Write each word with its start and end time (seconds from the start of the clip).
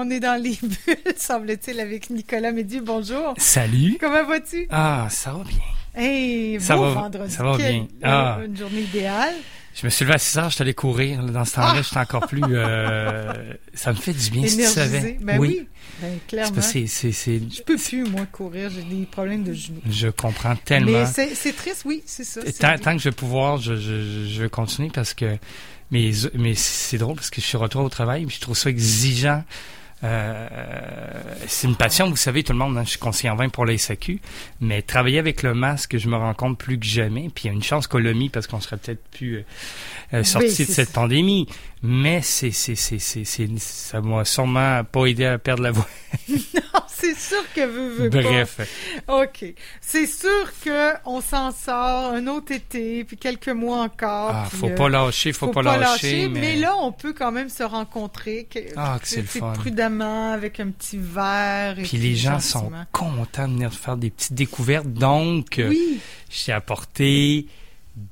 On 0.00 0.08
est 0.10 0.20
dans 0.20 0.40
les 0.40 0.56
bulles, 0.62 1.14
semble-t-il, 1.16 1.80
avec 1.80 2.08
Nicolas 2.10 2.52
Médieu. 2.52 2.80
Bonjour. 2.82 3.34
Salut. 3.36 3.96
Comment 4.00 4.24
vas-tu? 4.24 4.68
Ah, 4.70 5.08
ça 5.10 5.32
va 5.32 5.42
bien. 5.42 5.58
Hey, 5.96 6.60
Ça 6.60 6.76
beau 6.76 6.82
va- 6.84 6.90
vendredi. 7.02 7.34
ça 7.34 7.42
va 7.42 7.56
bien. 7.56 7.80
euh, 7.80 7.84
Ah. 8.04 8.38
Une 8.46 8.56
journée 8.56 8.82
idéale. 8.82 9.34
Je 9.74 9.84
me 9.84 9.90
suis 9.90 10.04
levé 10.04 10.14
à 10.14 10.18
6 10.18 10.38
heures, 10.38 10.50
je 10.50 10.54
suis 10.54 10.62
allé 10.62 10.74
courir. 10.74 11.24
Dans 11.24 11.44
ce 11.44 11.54
temps-là, 11.56 11.72
Ah! 11.78 11.82
j'étais 11.82 11.98
encore 11.98 12.28
plus... 12.28 12.42
euh, 12.48 13.32
ça 13.74 13.90
me 13.92 13.96
fait 13.96 14.12
du 14.12 14.30
bien, 14.30 14.46
si 14.46 14.56
tu 14.58 14.62
savais. 14.64 15.18
Ben 15.20 15.36
oui. 15.38 15.66
Ben, 16.00 16.10
C'est 16.12 16.26
clairement. 16.28 16.60
c'est- 16.62 16.86
c'est- 16.86 17.10
c'est- 17.12 17.40
Je 17.52 17.62
peux 17.62 17.76
plus, 17.76 18.04
moi, 18.04 18.24
courir. 18.30 18.70
J'ai 18.70 18.82
des 18.82 19.04
problèmes 19.04 19.42
de 19.42 19.52
genoux. 19.52 19.80
Je 19.90 20.06
comprends 20.08 20.54
tellement. 20.54 20.92
Mais 20.92 21.06
c'est 21.06 21.34
c'est 21.34 21.52
triste, 21.56 21.82
oui, 21.84 22.04
c'est 22.06 22.22
ça. 22.24 22.40
Tant, 22.78 22.92
que 22.94 22.98
je 23.02 23.08
vais 23.08 23.14
pouvoir, 23.16 23.56
je, 23.58 23.74
je, 23.74 24.26
je 24.28 24.42
vais 24.42 24.48
continuer 24.48 24.90
parce 24.94 25.12
que... 25.12 25.36
Mais, 25.90 26.10
mais 26.34 26.54
c'est 26.54 26.98
drôle 26.98 27.16
parce 27.16 27.30
que 27.30 27.40
je 27.40 27.46
suis 27.46 27.56
retour 27.56 27.82
au 27.82 27.88
travail, 27.88 28.26
puis 28.26 28.36
je 28.36 28.40
trouve 28.42 28.56
ça 28.56 28.68
exigeant. 28.70 29.42
Euh, 30.04 30.48
c'est 31.48 31.66
une 31.66 31.74
passion, 31.76 32.08
vous 32.08 32.16
savez, 32.16 32.44
tout 32.44 32.52
le 32.52 32.58
monde, 32.58 32.78
hein, 32.78 32.82
je 32.84 32.90
suis 32.90 32.98
conseiller 33.00 33.30
en 33.30 33.36
vin 33.36 33.48
pour 33.48 33.66
la 33.66 33.76
SAQ, 33.76 34.20
mais 34.60 34.80
travailler 34.82 35.18
avec 35.18 35.42
le 35.42 35.54
masque, 35.54 35.98
je 35.98 36.08
me 36.08 36.16
rends 36.16 36.34
compte 36.34 36.56
plus 36.56 36.78
que 36.78 36.86
jamais, 36.86 37.28
puis 37.34 37.44
il 37.44 37.46
y 37.48 37.50
a 37.50 37.52
une 37.52 37.62
chance 37.64 37.86
qu'on 37.88 37.98
l'a 37.98 38.12
mis 38.14 38.28
parce 38.28 38.46
qu'on 38.46 38.60
serait 38.60 38.76
peut-être 38.76 39.02
plus 39.10 39.38
euh, 39.38 39.42
euh, 40.14 40.24
sorti 40.24 40.46
Oui, 40.58 40.66
de 40.66 40.72
cette 40.72 40.88
ça. 40.88 40.92
pandémie, 41.00 41.48
mais 41.82 42.20
c'est, 42.22 42.52
c'est, 42.52 42.76
c'est, 42.76 42.98
c'est, 43.00 43.24
c'est- 43.24 43.58
ça 43.58 44.00
m'a 44.00 44.24
sûrement 44.24 44.84
pas 44.84 45.06
aidé 45.06 45.24
à 45.24 45.38
perdre 45.38 45.62
la 45.64 45.72
voix. 45.72 45.88
C'est 47.14 47.18
sûr 47.34 47.44
que 47.54 47.60
veux, 47.64 47.88
veux 47.90 48.10
pas. 48.10 48.22
Bref, 48.22 48.60
OK. 49.08 49.44
C'est 49.80 50.06
sûr 50.06 50.52
que 50.64 50.92
on 51.06 51.20
s'en 51.20 51.52
sort 51.52 52.12
un 52.12 52.26
autre 52.26 52.52
été, 52.52 53.04
puis 53.04 53.16
quelques 53.16 53.48
mois 53.48 53.82
encore. 53.82 54.30
ah, 54.34 54.46
puis, 54.50 54.58
faut 54.58 54.68
euh, 54.68 54.74
pas 54.74 54.88
lâcher, 54.88 55.32
faut, 55.32 55.48
pas, 55.48 55.62
lâcher, 55.62 56.28
mais... 56.28 56.56
là, 56.56 56.76
on 56.76 56.92
peut 56.92 57.12
quand 57.12 57.32
même 57.32 57.48
se 57.48 57.62
rencontrer. 57.62 58.46
Que, 58.52 58.58
Ah, 58.76 58.98
que 59.00 59.08
c'est 59.08 59.20
le 59.22 59.26
fun. 59.26 59.52
prudemment, 59.54 60.32
avec 60.32 60.60
un 60.60 60.68
petit 60.70 60.98
verre. 61.00 61.78
et 61.78 61.82
Puis 61.82 61.96
les 61.96 62.14
gens 62.14 62.40
sont 62.40 62.70
contents 62.92 63.48
de 63.48 63.54
venir 63.54 63.72
faire 63.72 63.96
des 63.96 64.10
petites 64.10 64.34
découvertes. 64.34 64.86
Donc, 64.88 65.58
euh, 65.58 65.68
Oui. 65.68 66.00
j'ai 66.30 66.52
apporté 66.52 67.46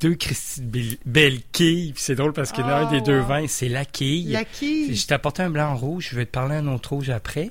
deux 0.01 0.15
Christy 0.15 0.61
de 0.63 0.67
belle- 0.67 0.97
belles 1.07 1.41
quilles. 1.53 1.93
C'est 1.97 2.15
drôle 2.15 2.33
parce 2.33 2.53
que 2.53 2.61
Ah, 2.63 2.83
l'un 2.83 2.91
des 2.91 3.01
deux 3.01 3.21
wow. 3.21 3.27
vins, 3.27 3.47
c'est 3.49 3.69
la 3.69 3.85
quille. 3.85 4.25
La 4.31 4.45
quille. 4.45 4.95
Je 4.95 5.07
t'ai 5.07 5.15
apporté 5.15 5.43
un 5.43 5.51
blanc 5.51 5.75
rouge. 5.77 6.09
Je 6.11 6.17
vais 6.17 6.27
te 6.27 6.31
parler 6.33 6.57
un 6.57 6.67
autre 6.69 6.91
rouge 6.95 7.11
après. 7.11 7.51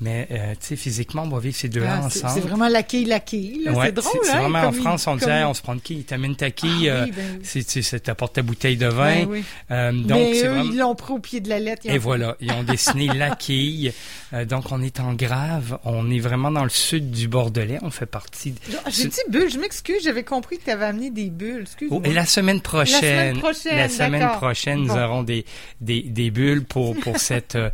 Mais, 0.00 0.26
euh, 0.32 0.50
tu 0.54 0.66
sais, 0.66 0.74
physiquement, 0.76 1.22
on 1.22 1.28
va 1.28 1.38
vivre 1.38 1.54
ces 1.54 1.68
deux-là 1.68 2.00
Ah, 2.02 2.06
ensemble. 2.06 2.32
c'est 2.34 2.40
vraiment 2.40 2.66
la 2.66 2.82
quille, 2.82 3.04
la 3.04 3.20
quille. 3.20 3.68
Ouais, 3.68 3.86
c'est 3.86 3.92
drôle, 3.92 4.20
c'est 4.24 4.32
hein? 4.32 4.40
vraiment 4.40 4.62
en 4.66 4.72
France, 4.72 5.06
on 5.06 5.16
comme- 5.16 5.30
on 5.30 5.54
se 5.54 5.62
prend 5.62 5.74
une 5.74 5.80
quille, 5.80 6.02
t'amènes 6.02 6.34
ta 6.34 6.50
quille, 6.50 6.88
Ah, 6.88 6.94
euh, 6.94 7.04
oui, 7.04 7.12
ben 7.14 7.40
oui. 7.54 7.64
tu 7.64 8.00
t'apportes 8.00 8.32
ta 8.34 8.42
bouteille 8.42 8.76
de 8.76 8.88
vin. 8.88 9.20
Ben 9.20 9.28
oui. 9.28 9.44
Euh, 9.70 9.92
donc, 9.92 10.18
Mais 10.18 10.42
eux, 10.42 10.48
vraiment... 10.48 10.64
ils 10.72 10.76
l'ont 10.78 10.94
pris 10.96 11.12
au 11.12 11.20
pied 11.20 11.38
de 11.40 11.48
la 11.48 11.60
lettre. 11.60 11.82
Et 11.84 11.92
ont- 11.92 12.00
voilà, 12.00 12.36
ils 12.40 12.50
ont 12.50 12.64
dessiné 12.64 13.06
la 13.14 13.36
quille. 13.36 13.92
Euh, 14.32 14.44
donc, 14.44 14.72
on 14.72 14.82
est 14.82 14.98
en 14.98 15.12
grave. 15.12 15.78
On 15.84 16.10
est 16.10 16.18
vraiment 16.18 16.50
dans 16.50 16.64
le 16.64 16.70
sud 16.70 17.12
du 17.12 17.28
Bordelais. 17.28 17.78
On 17.82 17.90
fait 17.90 18.06
partie... 18.06 18.50
de- 18.52 18.56
J'ai 18.90 19.06
dit 19.06 19.20
bulle, 19.28 19.50
je 19.52 19.58
m'excuse, 19.58 20.02
j'avais 20.02 20.24
compris 20.24 20.58
que 20.58 20.64
tu 20.64 20.70
avais 20.70 20.86
amené 20.86 21.10
des 21.10 21.30
bulles. 21.30 21.66
Excuse-moi. 21.72 22.02
Oh, 22.04 22.08
et 22.08 22.12
la 22.12 22.26
semaine 22.26 22.60
prochaine, 22.60 23.00
semaine 23.00 23.38
prochaine, 23.38 23.76
la 23.76 23.88
semaine 23.88 24.28
prochaine, 24.36 24.80
nous 24.82 24.92
aurons 24.94 25.22
des, 25.22 25.44
des, 25.80 26.02
des 26.02 26.30
bulles 26.30 26.64
pour, 26.64 26.94
pour 26.96 27.16
cette, 27.18 27.56
euh, 27.56 27.70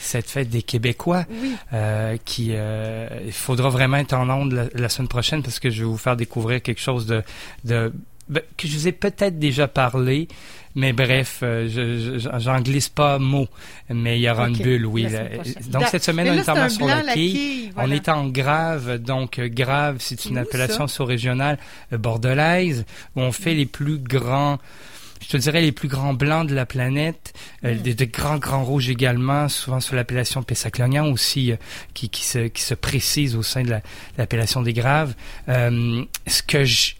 cette 0.00 0.28
fête 0.30 0.50
des 0.50 0.62
Québécois. 0.62 1.24
Oui. 1.30 1.56
Euh, 1.72 2.16
qui 2.24 2.50
euh, 2.52 3.08
il 3.24 3.32
faudra 3.32 3.70
vraiment 3.70 3.96
être 3.96 4.12
en 4.12 4.28
onde 4.28 4.52
la, 4.52 4.64
la 4.74 4.88
semaine 4.88 5.08
prochaine 5.08 5.42
parce 5.42 5.60
que 5.60 5.70
je 5.70 5.80
vais 5.80 5.88
vous 5.88 5.96
faire 5.96 6.16
découvrir 6.16 6.62
quelque 6.62 6.80
chose 6.80 7.06
de, 7.06 7.22
de 7.64 7.92
que 8.56 8.68
je 8.68 8.76
vous 8.76 8.88
ai 8.88 8.92
peut-être 8.92 9.38
déjà 9.38 9.68
parlé, 9.68 10.28
mais 10.74 10.92
bref, 10.92 11.40
euh, 11.42 11.68
je, 11.68 12.18
je- 12.18 12.38
j'en 12.38 12.60
glisse 12.60 12.88
pas 12.88 13.18
mot, 13.18 13.48
mais 13.88 14.18
il 14.18 14.22
y 14.22 14.30
aura 14.30 14.48
une 14.48 14.56
bulle, 14.56 14.86
oui. 14.86 15.04
prochaine. 15.04 15.42
donc 15.70 15.84
cette 15.88 16.04
semaine, 16.04 16.28
on 16.30 16.34
est 16.34 16.48
en 16.48 16.68
sur 16.68 16.86
la 16.86 17.02
quille. 17.14 17.70
On 17.76 17.90
est 17.90 18.08
en 18.08 18.26
grave, 18.28 18.98
donc 18.98 19.38
euh, 19.38 19.48
grave, 19.48 19.96
c'est 20.00 20.26
une 20.26 20.38
appellation 20.38 20.86
sous-régionale 20.86 21.58
euh, 21.92 21.98
bordelaise 21.98 22.84
où 23.16 23.20
on 23.22 23.32
fait 23.32 23.54
les 23.54 23.66
plus 23.66 23.98
grands, 23.98 24.58
je 25.22 25.28
te 25.28 25.36
dirais 25.36 25.60
les 25.62 25.72
plus 25.72 25.88
grands 25.88 26.14
blancs 26.14 26.48
de 26.48 26.54
la 26.54 26.66
planète, 26.66 27.32
euh, 27.64 27.74
Mm. 27.74 27.78
des, 27.78 27.94
de 27.94 28.04
grands 28.04 28.38
grands 28.38 28.62
rouges 28.64 28.88
également, 28.90 29.48
souvent 29.48 29.80
sous 29.80 29.94
l'appellation 29.96 30.42
Pessac-Lognan 30.42 31.10
aussi, 31.10 31.50
euh, 31.52 31.56
qui, 31.94 32.08
qui, 32.08 32.24
se, 32.24 32.46
qui 32.48 32.62
se 32.62 32.74
précise 32.74 33.34
au 33.36 33.42
sein 33.42 33.62
de 33.62 33.70
la- 33.70 33.82
l'appellation 34.16 34.62
des 34.62 34.72
graves. 34.74 35.14
Euh, 35.48 36.04
ce 36.26 36.42
que 36.42 36.64
j- 36.64 36.94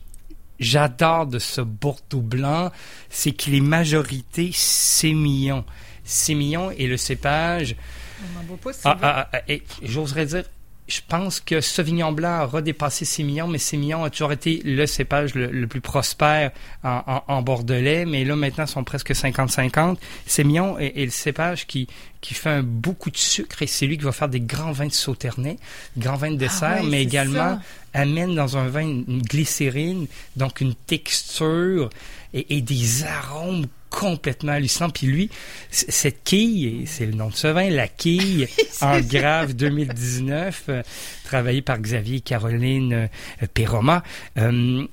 j'adore 0.59 1.27
de 1.27 1.39
ce 1.39 1.61
Bordeaux 1.61 2.21
blanc, 2.21 2.71
c'est 3.11 3.33
qu'il 3.33 3.55
est 3.55 3.61
majorité 3.61 4.51
sémillon. 4.53 5.65
Sémillon 6.05 6.71
et 6.71 6.87
le 6.87 6.97
cépage 6.97 7.77
On 8.21 8.39
n'en 8.39 8.47
voit 8.47 8.57
pas 8.57 8.73
si 8.73 8.81
ah, 8.85 8.99
ah, 9.03 9.29
ah, 9.33 9.41
et 9.47 9.63
j'oserais 9.83 10.27
dire, 10.27 10.45
je 10.89 11.01
pense 11.07 11.41
que 11.41 11.61
Sauvignon 11.61 12.13
Blanc 12.13 12.31
a 12.31 12.45
redépassé 12.45 13.05
Sémillon, 13.05 13.47
mais 13.47 13.59
Sémillon 13.59 14.05
a 14.05 14.11
toujours 14.11 14.33
été 14.33 14.63
le 14.65 14.87
cépage 14.87 15.35
le, 15.35 15.47
le 15.49 15.67
plus 15.67 15.83
prospère 15.83 16.51
en, 16.83 17.03
en, 17.07 17.23
en 17.29 17.43
Bordelais, 17.43 18.07
mais 18.07 18.25
là 18.25 18.35
maintenant 18.37 18.65
ils 18.65 18.71
sont 18.71 18.85
presque 18.85 19.11
50-50. 19.11 19.97
Sémillon 20.27 20.79
est, 20.79 20.99
est 21.01 21.05
le 21.05 21.11
cépage 21.11 21.67
qui, 21.67 21.89
qui 22.23 22.33
fait 22.35 22.49
un 22.51 22.63
beaucoup 22.63 23.11
de 23.11 23.17
sucre 23.19 23.61
et 23.63 23.67
c'est 23.67 23.87
lui 23.87 23.99
qui 23.99 24.05
va 24.05 24.13
faire 24.13 24.29
des 24.31 24.41
grands 24.41 24.73
vins 24.73 24.87
de 24.87 24.93
Sauternay, 24.93 25.57
grands 25.97 26.17
vins 26.17 26.31
de 26.31 26.37
dessert, 26.37 26.77
Ah 26.79 26.83
ouais, 26.83 26.89
mais 26.89 27.03
également 27.03 27.59
ça. 27.59 27.61
amène 27.93 28.35
dans 28.35 28.57
un 28.57 28.69
vin 28.69 28.81
une, 28.81 29.05
une 29.09 29.23
glycérine, 29.23 30.07
donc 30.37 30.61
une 30.63 30.75
texture 30.75 31.91
et, 32.33 32.57
et 32.57 32.63
des 32.63 33.05
arômes 33.05 33.67
complètement 33.91 34.53
hallucinants. 34.53 34.91
Puis 34.91 35.07
lui, 35.07 35.31
cette 35.71 36.23
quille, 36.25 36.85
c'est 36.87 37.07
le 37.07 37.13
nom 37.13 37.29
de 37.29 37.35
ce 37.35 37.49
vin, 37.49 37.69
la 37.71 37.89
quille 37.89 38.49
en 38.81 39.01
grave 39.01 39.55
2019, 39.55 40.63
euh, 40.69 40.83
travaillé 41.25 41.63
par 41.63 41.79
Xavier 41.79 42.17
et 42.17 42.21
Caroline 42.21 42.93
euh, 42.93 43.47
Perroma. 43.55 44.03
Euh, 44.39 44.87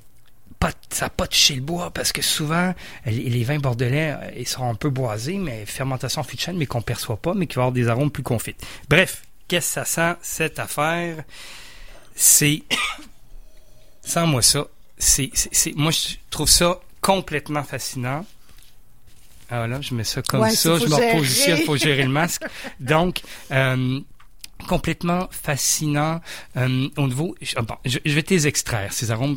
pas, 0.58 0.70
ça 0.90 1.06
n'a 1.06 1.10
pas 1.10 1.26
touché 1.26 1.54
le 1.54 1.60
bois 1.60 1.90
parce 1.90 2.12
que 2.12 2.22
souvent, 2.22 2.74
les, 3.04 3.12
les 3.28 3.44
vins 3.44 3.58
bordelais, 3.58 4.12
euh, 4.18 4.30
ils 4.38 4.48
sont 4.48 4.64
un 4.68 4.74
peu 4.74 4.88
boisés, 4.90 5.36
mais 5.36 5.66
fermentation 5.66 6.22
fût 6.22 6.36
de 6.36 6.40
chêne, 6.40 6.56
mais 6.56 6.66
qu'on 6.66 6.80
perçoit 6.82 7.18
pas, 7.18 7.34
mais 7.34 7.46
qui 7.46 7.56
va 7.56 7.62
avoir 7.62 7.72
des 7.72 7.88
arômes 7.88 8.10
plus 8.10 8.22
confits. 8.22 8.56
Bref, 8.88 9.22
qu'est-ce 9.48 9.66
que 9.66 9.72
ça 9.74 9.84
sent, 9.84 10.18
cette 10.22 10.58
affaire? 10.58 11.24
C'est... 12.14 12.62
Sans 14.02 14.26
moi 14.26 14.40
ça, 14.40 14.64
c'est- 14.98 15.30
moi 15.74 15.90
je 15.90 16.14
trouve 16.30 16.48
ça 16.48 16.78
complètement 17.00 17.64
fascinant. 17.64 18.24
Ah 19.50 19.58
voilà, 19.58 19.80
je 19.80 19.94
mets 19.94 20.04
ça 20.04 20.22
comme 20.22 20.40
Ouais, 20.40 20.50
ça, 20.50 20.70
faut 20.76 20.84
je 20.86 20.90
me 20.90 20.94
repositionne 20.94 21.64
pour 21.64 21.76
gérer 21.76 22.02
le 22.02 22.08
masque. 22.08 22.42
Donc, 22.80 23.22
euh, 23.52 24.00
complètement 24.68 25.28
fascinant 25.30 26.20
euh, 26.56 26.88
au 26.96 27.06
niveau... 27.06 27.36
je- 27.40 27.54
bon, 27.56 27.74
je, 27.84 27.98
je 28.04 28.12
vais 28.14 28.22
te 28.22 28.32
les 28.34 28.46
extraire, 28.48 28.92
ces 28.92 29.10
arômes, 29.10 29.36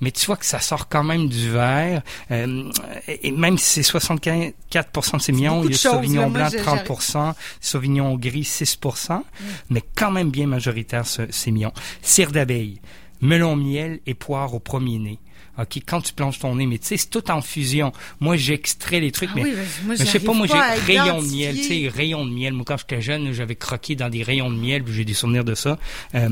mais 0.00 0.12
tu 0.12 0.24
vois 0.26 0.36
que 0.36 0.46
ça 0.46 0.60
sort 0.60 0.88
quand 0.88 1.02
même 1.04 1.28
du 1.28 1.50
verre. 1.50 2.02
euh, 2.30 2.70
et 3.08 3.32
même 3.32 3.58
si 3.58 3.82
c'est 3.82 3.98
64% 3.98 5.16
de 5.16 5.20
sémillon, 5.22 5.64
il 5.64 5.72
y 5.72 5.74
a 5.74 5.76
Sauvignon 5.76 6.22
là. 6.22 6.28
Blanc 6.28 6.48
j'ai- 6.52 6.58
30%, 6.62 7.34
Sauvignon 7.60 8.14
gris 8.16 8.44
6%, 8.44 9.18
Mm. 9.18 9.22
mais 9.70 9.82
quand 9.94 10.10
même 10.12 10.30
bien 10.30 10.46
majoritaire 10.46 11.06
ce 11.06 11.30
sémillon. 11.30 11.72
Cire 12.00 12.30
d'abeille, 12.30 12.80
melon 13.20 13.56
miel 13.56 14.00
et 14.06 14.14
poire 14.14 14.54
au 14.54 14.60
premier 14.60 14.98
nez. 14.98 15.18
OK, 15.58 15.78
quand 15.86 16.00
tu 16.00 16.12
plonges 16.12 16.38
ton 16.38 16.54
nez, 16.54 16.66
mais 16.66 16.78
tu 16.78 16.86
sais, 16.86 16.96
c'est 16.96 17.10
tout 17.10 17.30
en 17.30 17.42
fusion. 17.42 17.92
Moi, 18.20 18.36
j'extrais 18.36 19.00
les 19.00 19.12
trucs, 19.12 19.30
Ah 19.32 19.36
mais 19.36 19.42
oui, 19.44 19.54
mais 19.86 19.96
je 19.96 20.04
sais 20.04 20.20
pas, 20.20 20.32
moi, 20.32 20.46
j'ai 20.46 20.54
rayon 20.86 21.20
de 21.22 21.26
miel, 21.28 21.54
tu 21.56 21.64
sais, 21.64 21.88
rayon 21.88 22.24
de 22.24 22.30
miel. 22.30 22.52
Moi, 22.54 22.64
quand 22.66 22.76
j'étais 22.78 23.02
jeune, 23.02 23.32
j'avais 23.32 23.56
croqué 23.56 23.94
dans 23.94 24.08
des 24.08 24.22
rayons 24.22 24.50
de 24.50 24.56
miel, 24.56 24.82
puis 24.84 24.94
j'ai 24.94 25.04
des 25.04 25.12
souvenirs 25.14 25.44
de 25.44 25.54
ça. 25.54 25.78
Euh, 26.14 26.30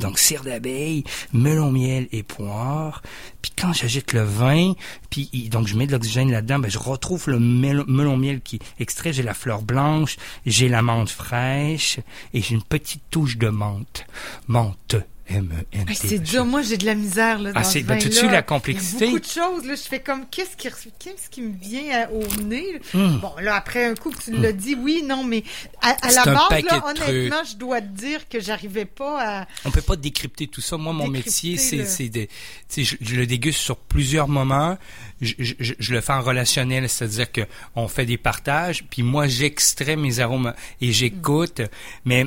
donc, 0.00 0.18
cire 0.18 0.42
d'abeille, 0.42 1.04
melon 1.32 1.70
miel 1.70 2.08
et 2.12 2.22
poire. 2.22 3.02
Puis 3.42 3.52
quand 3.56 3.72
j'agite 3.72 4.12
le 4.12 4.24
vin, 4.24 4.72
puis 5.10 5.28
donc 5.50 5.68
je 5.68 5.76
mets 5.76 5.86
de 5.86 5.92
l'oxygène 5.92 6.32
là-dedans, 6.32 6.58
ben, 6.58 6.70
je 6.70 6.78
retrouve 6.78 7.28
le 7.28 7.38
mel- 7.38 7.84
melon 7.86 8.16
miel 8.16 8.40
qui 8.40 8.56
est 8.56 8.60
extrait. 8.80 9.12
J'ai 9.12 9.22
la 9.22 9.34
fleur 9.34 9.62
blanche, 9.62 10.16
j'ai 10.44 10.68
la 10.68 10.82
menthe 10.82 11.10
fraîche, 11.10 12.00
et 12.34 12.42
j'ai 12.42 12.54
une 12.54 12.62
petite 12.62 13.02
touche 13.10 13.36
de 13.38 13.48
menthe. 13.48 14.04
Menthe. 14.48 14.96
Ah, 15.28 15.92
c'est 15.94 16.18
dur. 16.20 16.44
Moi, 16.44 16.62
j'ai 16.62 16.76
de 16.76 16.86
la 16.86 16.94
misère 16.94 17.38
là, 17.38 17.52
dans 17.52 17.60
Ah, 17.60 17.64
ce 17.64 17.72
c'est- 17.74 17.80
ben, 17.82 17.94
vin-là. 17.98 18.02
t'as-tu 18.10 18.26
la 18.26 18.30
Il 18.30 18.32
y 18.32 18.36
a 18.36 18.42
complexité? 18.42 19.06
beaucoup 19.06 19.18
de 19.18 19.24
choses. 19.24 19.64
Là, 19.66 19.74
je 19.74 19.80
fais 19.82 20.00
comme, 20.00 20.24
qu'est-ce 20.30 20.56
qui, 20.56 20.68
qu'est-ce 20.98 21.28
qui 21.28 21.42
me 21.42 21.52
vient 21.58 22.08
au 22.10 22.42
nez? 22.42 22.80
Hum. 22.94 23.18
Bon, 23.18 23.32
là, 23.40 23.56
après 23.56 23.84
un 23.86 23.94
coup 23.94 24.10
que 24.10 24.22
tu 24.22 24.30
l'as 24.32 24.52
dit, 24.52 24.76
oui, 24.76 25.02
non, 25.04 25.24
mais 25.24 25.42
à, 25.82 25.96
la 26.12 26.24
base, 26.24 26.50
là, 26.50 26.60
de 26.60 26.94
trucs. 26.94 27.08
honnêtement, 27.08 27.42
je 27.50 27.56
dois 27.56 27.80
te 27.80 27.86
dire 27.88 28.28
que 28.28 28.38
j'arrivais 28.40 28.84
pas 28.84 29.40
à... 29.40 29.46
On 29.64 29.70
peut 29.70 29.82
pas 29.82 29.96
décrypter 29.96 30.46
tout 30.46 30.60
ça. 30.60 30.76
Moi, 30.76 30.92
mon 30.92 31.08
métier, 31.08 31.56
c'est, 31.56 31.84
c'est 31.84 32.08
de, 32.08 32.22
tu 32.24 32.28
sais, 32.68 32.84
je, 32.84 32.96
je 33.00 33.16
le 33.16 33.26
déguste 33.26 33.58
sur 33.60 33.76
plusieurs 33.76 34.28
moments. 34.28 34.78
Je, 35.20 35.32
je, 35.38 35.54
je- 35.58 35.74
je 35.78 35.92
le 35.92 36.00
fais 36.00 36.12
en 36.12 36.20
relationnel, 36.22 36.88
c'est-à-dire 36.88 37.32
que 37.32 37.40
on 37.74 37.88
fait 37.88 38.06
des 38.06 38.18
partages, 38.18 38.84
puis 38.90 39.02
moi, 39.02 39.26
j'extrais 39.26 39.96
mes 39.96 40.20
arômes 40.20 40.52
et 40.80 40.92
j'écoute. 40.92 41.62
Mais 42.04 42.26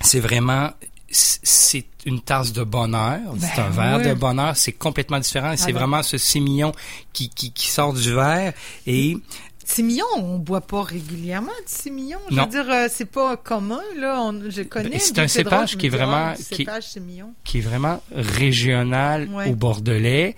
c'est 0.00 0.20
vraiment, 0.20 0.70
c'est 1.12 1.84
une 2.06 2.20
tasse 2.20 2.52
de 2.52 2.64
bonheur. 2.64 3.20
c'est 3.38 3.56
Ben 3.56 3.64
un 3.66 3.70
verre 3.98 4.14
de 4.14 4.18
bonheur. 4.18 4.56
C'est 4.56 4.72
complètement 4.72 5.20
différent. 5.20 5.54
C'est 5.56 5.66
Alors. 5.66 5.80
vraiment 5.80 6.02
ce 6.02 6.18
sémillon 6.18 6.72
qui, 7.12 7.28
qui, 7.28 7.52
qui 7.52 7.68
sort 7.68 7.92
du 7.92 8.12
verre. 8.14 8.52
Et 8.86 9.16
Sémillon, 9.64 10.04
on 10.16 10.38
boit 10.38 10.60
pas 10.62 10.82
régulièrement 10.82 11.52
du 11.66 11.72
sémillon. 11.72 12.18
Je 12.30 12.34
Non. 12.34 12.44
veux 12.44 12.50
dire, 12.50 12.66
euh, 12.68 12.88
c'est 12.90 13.04
pas 13.06 13.36
commun, 13.36 13.80
là. 13.96 14.20
On- 14.20 14.50
je 14.50 14.62
connais. 14.62 14.90
Ben, 14.90 14.98
c'est 14.98 15.14
du 15.14 15.20
un 15.20 15.28
cépage 15.28 15.76
qui 15.76 15.86
est 15.86 15.88
vraiment- 15.88 16.34
ah, 16.34 17.34
qui- 17.44 17.58
est 17.58 17.60
vraiment 17.60 18.02
régional 18.12 19.28
Ouais. 19.28 19.50
au 19.50 19.54
Bordelais. 19.54 20.34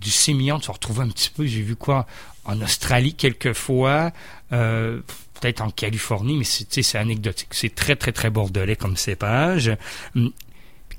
Du 0.00 0.10
sémillon, 0.10 0.58
tu 0.60 0.66
vas 0.66 0.74
retrouver 0.74 1.04
un 1.04 1.08
petit 1.08 1.30
peu, 1.30 1.46
j'ai 1.46 1.62
vu 1.62 1.74
quoi, 1.74 2.06
en 2.44 2.60
Australie 2.60 3.14
quelquefois, 3.14 4.12
euh, 4.52 5.00
peut-être 5.40 5.60
en 5.60 5.70
Californie, 5.70 6.36
mais 6.36 6.44
c'est 6.44 6.68
tu 6.68 6.96
anecdotique. 6.96 7.48
C'est 7.52 7.74
très, 7.74 7.96
très, 7.96 8.12
très 8.12 8.30
bordelais 8.30 8.76
comme 8.76 8.96
cépage. 8.96 9.70
Hum, 10.14 10.32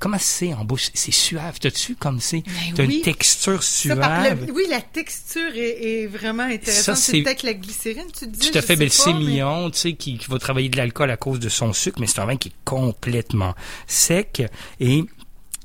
Comment 0.00 0.18
c'est 0.20 0.54
en 0.54 0.64
bouche? 0.64 0.90
C'est 0.94 1.10
suave. 1.10 1.58
T'as-tu 1.58 1.96
comme 1.96 2.20
c'est? 2.20 2.42
Ben 2.46 2.74
T'as 2.76 2.84
oui. 2.84 2.98
une 2.98 3.02
texture 3.02 3.60
Ça, 3.64 3.80
suave. 3.96 4.46
le- 4.46 4.52
oui, 4.52 4.62
la 4.70 4.80
texture 4.80 5.50
est, 5.56 6.02
est 6.02 6.06
vraiment 6.06 6.44
intéressante. 6.44 6.94
C'est 6.98 7.20
peut-être 7.24 7.42
la 7.42 7.54
glycérine, 7.54 8.04
tu 8.16 8.28
dis. 8.28 8.38
Tout 8.52 8.56
à 8.58 8.60
je 8.60 8.66
fait, 8.66 8.74
sais 8.74 8.76
ben, 8.76 8.84
le 8.84 8.90
pas, 8.90 9.18
mais- 9.64 9.70
tu 9.72 9.78
sais, 9.80 9.92
qui, 9.94 10.16
qui 10.18 10.26
va 10.30 10.38
travailler 10.38 10.68
de 10.68 10.76
l'alcool 10.76 11.10
à 11.10 11.16
cause 11.16 11.40
de 11.40 11.48
son 11.48 11.72
sucre, 11.72 12.00
mais 12.00 12.06
c'est 12.06 12.20
un 12.20 12.26
vin 12.26 12.36
qui 12.36 12.50
est 12.50 12.54
complètement 12.64 13.56
sec 13.88 14.44
et 14.78 15.02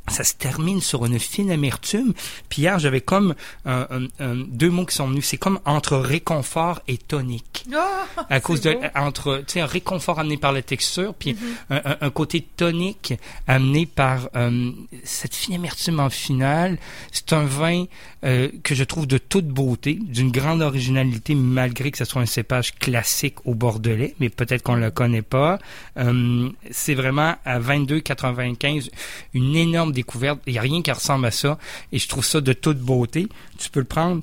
ça 0.10 0.24
se 0.24 0.34
termine 0.34 0.82
sur 0.82 1.06
une 1.06 1.18
fine 1.18 1.50
amertume. 1.52 2.14
Puis 2.50 2.64
hier, 2.64 2.78
j'avais 2.80 3.02
comme 3.02 3.36
un- 3.66 3.88
un- 3.90 4.08
un- 4.20 4.36
deux 4.48 4.70
mots 4.70 4.86
qui 4.86 4.96
sont 4.96 5.08
venus. 5.08 5.26
C'est 5.26 5.38
comme 5.38 5.60
entre 5.66 5.96
réconfort 5.98 6.82
et 6.88 6.98
tonique. 6.98 7.66
Ah, 7.74 8.06
À 8.30 8.40
cause 8.42 8.60
de 8.62 8.74
beau. 8.74 8.80
entre 8.96 9.38
tu 9.48 9.54
sais 9.54 9.62
un 9.62 9.66
réconfort 9.66 10.20
amené 10.20 10.36
par 10.38 10.52
la 10.52 10.62
texture 10.62 11.14
puis 11.14 11.38
un, 11.70 11.78
un- 11.86 11.98
un 12.02 12.10
côté 12.10 12.42
tonique 12.58 13.14
amené 13.48 13.86
par 13.86 14.28
euh, 14.36 14.72
cette 15.06 15.34
fine 15.36 15.56
amertume 15.56 16.00
en 16.02 16.10
finale 16.10 16.78
c'est 17.12 17.32
un 17.32 17.46
vin 17.46 17.86
euh, 18.26 18.50
que 18.64 18.76
je 18.76 18.84
trouve 18.84 19.08
de 19.08 19.18
toute 19.18 19.48
beauté 19.48 19.98
d'une 20.02 20.32
grande 20.32 20.62
originalité 20.62 21.36
malgré 21.36 21.92
que 21.92 21.98
ce 21.98 22.06
soit 22.06 22.22
un 22.22 22.26
cépage 22.26 22.76
classique 22.76 23.36
au 23.46 23.56
bordelais 23.56 24.16
mais 24.20 24.30
peut-être 24.30 24.64
qu'on 24.64 24.76
le 24.76 24.92
connaît 24.92 25.22
pas 25.22 25.60
Euh, 25.98 26.50
c'est 26.72 26.96
vraiment 26.96 27.36
à 27.46 27.60
22,95 27.60 28.90
une 29.34 29.56
énorme 29.56 29.93
découverte 29.94 30.40
il 30.48 30.54
y 30.54 30.58
a 30.58 30.62
rien 30.62 30.82
qui 30.82 30.92
ressemble 30.92 31.26
à 31.26 31.32
ça 31.32 31.58
et 31.92 32.00
je 32.00 32.08
trouve 32.08 32.26
ça 32.26 32.42
de 32.42 32.54
toute 32.54 32.80
beauté 32.80 33.30
tu 33.58 33.70
peux 33.70 33.80
le 33.80 33.86
prendre 33.86 34.22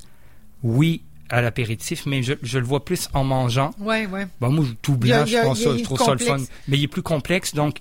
oui 0.63 1.03
à 1.31 1.41
l'apéritif, 1.41 2.07
mais 2.07 2.23
je, 2.23 2.35
je 2.43 2.59
le 2.59 2.65
vois 2.65 2.85
plus 2.85 3.09
en 3.15 3.23
mangeant. 3.23 3.71
Ouais, 3.79 4.07
ouais. 4.07 4.27
Bon, 4.41 4.51
moi, 4.51 4.65
tout 4.83 4.97
blanc, 4.97 5.25
je 5.25 5.37
ça, 5.37 5.77
je 5.77 5.83
trouve 5.85 5.99
ça 5.99 6.13
le 6.13 6.19
fun. 6.19 6.39
Mais 6.67 6.77
il 6.77 6.83
est 6.83 6.89
plus 6.89 7.03
complexe, 7.03 7.55
donc 7.55 7.79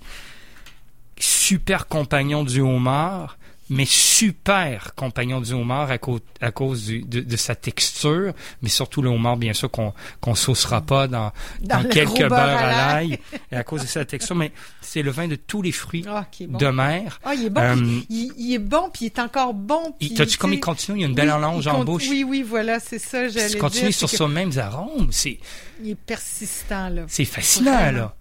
super 1.18 1.88
compagnon 1.88 2.44
du 2.44 2.60
homard, 2.60 3.36
mais 3.70 3.86
super 3.86 4.94
compagnon 4.96 5.40
du 5.40 5.52
homard 5.54 5.90
à, 5.90 5.96
cause 5.98 6.20
à 6.40 6.50
cause 6.50 6.84
du- 6.86 7.02
de, 7.02 7.20
de 7.20 7.36
sa 7.36 7.54
texture, 7.54 8.32
mais 8.62 8.68
surtout 8.68 9.00
le 9.00 9.08
homard, 9.08 9.36
bien 9.36 9.52
sûr, 9.54 9.70
qu'on 9.70 9.94
qu'on 10.20 10.34
saucera 10.34 10.80
pas 10.82 11.06
dans, 11.08 11.32
Dans 11.62 11.82
quelques 11.88 12.18
beurres 12.18 12.28
beurre 12.28 12.58
à 12.58 12.66
l'ail. 12.94 13.18
et 13.52 13.56
à 13.56 13.62
cause 13.64 13.82
de 13.82 13.86
sa 13.86 14.04
texture, 14.04 14.34
mais 14.36 14.52
c'est 14.80 15.02
le 15.02 15.10
vin 15.10 15.28
de 15.28 15.36
tous 15.36 15.62
les 15.62 15.72
fruits 15.72 16.04
Ah, 16.08 16.26
bon. 16.48 16.58
de 16.58 16.66
mer. 16.66 17.20
Ah, 17.24 17.34
il 17.34 17.46
est 17.46 17.50
bon. 17.50 17.60
Euh, 17.62 17.76
puis 17.76 18.06
il, 18.10 18.32
il 18.36 18.54
est 18.54 18.58
bon, 18.58 18.90
puis 18.92 19.04
il 19.04 19.06
est 19.06 19.18
encore 19.20 19.54
bon. 19.54 19.94
Il- 20.00 20.14
T'as-tu 20.14 20.32
tu 20.32 20.38
comme 20.38 20.52
il 20.52 20.60
continue, 20.60 20.98
il 20.98 21.00
y 21.02 21.04
a 21.04 21.08
une 21.08 21.14
belle 21.14 21.28
oui, 21.28 21.34
allonge 21.34 21.64
il 21.64 21.70
en 21.70 21.84
bouche. 21.84 22.08
Oui, 22.10 22.24
oui, 22.24 22.42
voilà, 22.42 22.80
c'est 22.80 22.98
ça, 22.98 23.28
j'allais 23.28 23.50
tu 23.50 23.58
continues 23.58 23.88
dire. 23.90 23.94
sur 23.98 24.08
c'est 24.08 24.16
ce 24.18 24.24
même 24.24 24.50
arôme, 24.58 25.08
c'est 25.12 25.34
que 25.34 25.44
Il 25.82 25.90
est 25.90 25.94
persistant, 25.94 26.88
là. 26.90 27.02
C'est 27.08 27.24
fascinant, 27.24 27.70
Vraiment. 27.72 27.98
là. 27.98 28.16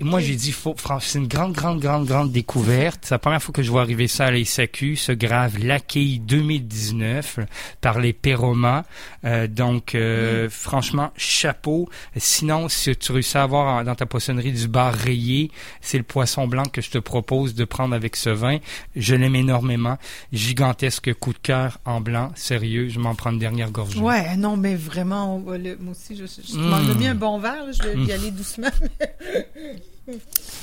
Moi, 0.00 0.18
j'ai 0.20 0.34
dit, 0.34 0.50
faut, 0.50 0.74
franchement, 0.76 0.98
c'est 1.08 1.18
une 1.20 1.28
grande, 1.28 1.52
grande, 1.52 1.78
grande, 1.78 2.04
grande 2.04 2.32
découverte. 2.32 3.00
C'est 3.02 3.14
la 3.14 3.20
première 3.20 3.40
fois 3.40 3.52
que 3.54 3.62
je 3.62 3.70
vois 3.70 3.82
arriver 3.82 4.08
ça 4.08 4.26
à 4.26 4.30
la 4.32 4.44
SAQ, 4.44 4.96
ce 4.96 5.12
grave 5.12 5.58
Laquille 5.64 6.18
2019 6.18 7.38
euh, 7.38 7.44
par 7.80 8.00
les 8.00 8.12
Péromas. 8.12 8.82
Euh, 9.24 9.46
donc, 9.46 9.94
euh, 9.94 10.48
franchement, 10.50 11.12
chapeau. 11.16 11.88
Sinon, 12.16 12.68
si 12.68 12.96
tu 12.96 13.12
réussis 13.12 13.38
à 13.38 13.44
avoir 13.44 13.84
dans 13.84 13.94
ta 13.94 14.04
poissonnerie 14.04 14.50
du 14.52 14.66
bar 14.66 14.92
rayé, 14.92 15.52
c'est 15.80 15.98
le 15.98 16.02
poisson 16.04 16.48
blanc 16.48 16.64
que 16.64 16.80
je 16.82 16.90
te 16.90 16.98
propose 16.98 17.54
de 17.54 17.64
prendre 17.64 17.94
avec 17.94 18.16
ce 18.16 18.30
vin. 18.30 18.58
Je 18.96 19.14
l'aime 19.14 19.36
énormément. 19.36 19.96
Gigantesque 20.32 21.14
coup 21.14 21.32
de 21.32 21.38
cœur 21.38 21.78
en 21.84 22.00
blanc. 22.00 22.32
Sérieux, 22.34 22.88
je 22.88 22.98
m'en 22.98 23.14
prends 23.14 23.30
une 23.30 23.38
dernière 23.38 23.70
gorgée. 23.70 24.00
Ouais, 24.00 24.36
non, 24.36 24.56
mais 24.56 24.74
vraiment, 24.74 25.36
on 25.36 25.38
va 25.38 25.56
le- 25.56 25.76
moi 25.78 25.92
aussi, 25.92 26.16
je, 26.16 26.24
je 26.26 26.58
Mm. 26.58 26.62
demande 26.64 26.96
bien 26.98 27.12
un 27.12 27.14
bon 27.14 27.38
verre, 27.38 27.64
là, 27.66 27.70
je 27.72 27.82
vais 27.88 28.04
y 28.06 28.12
aller 28.12 28.32
doucement. 28.32 28.66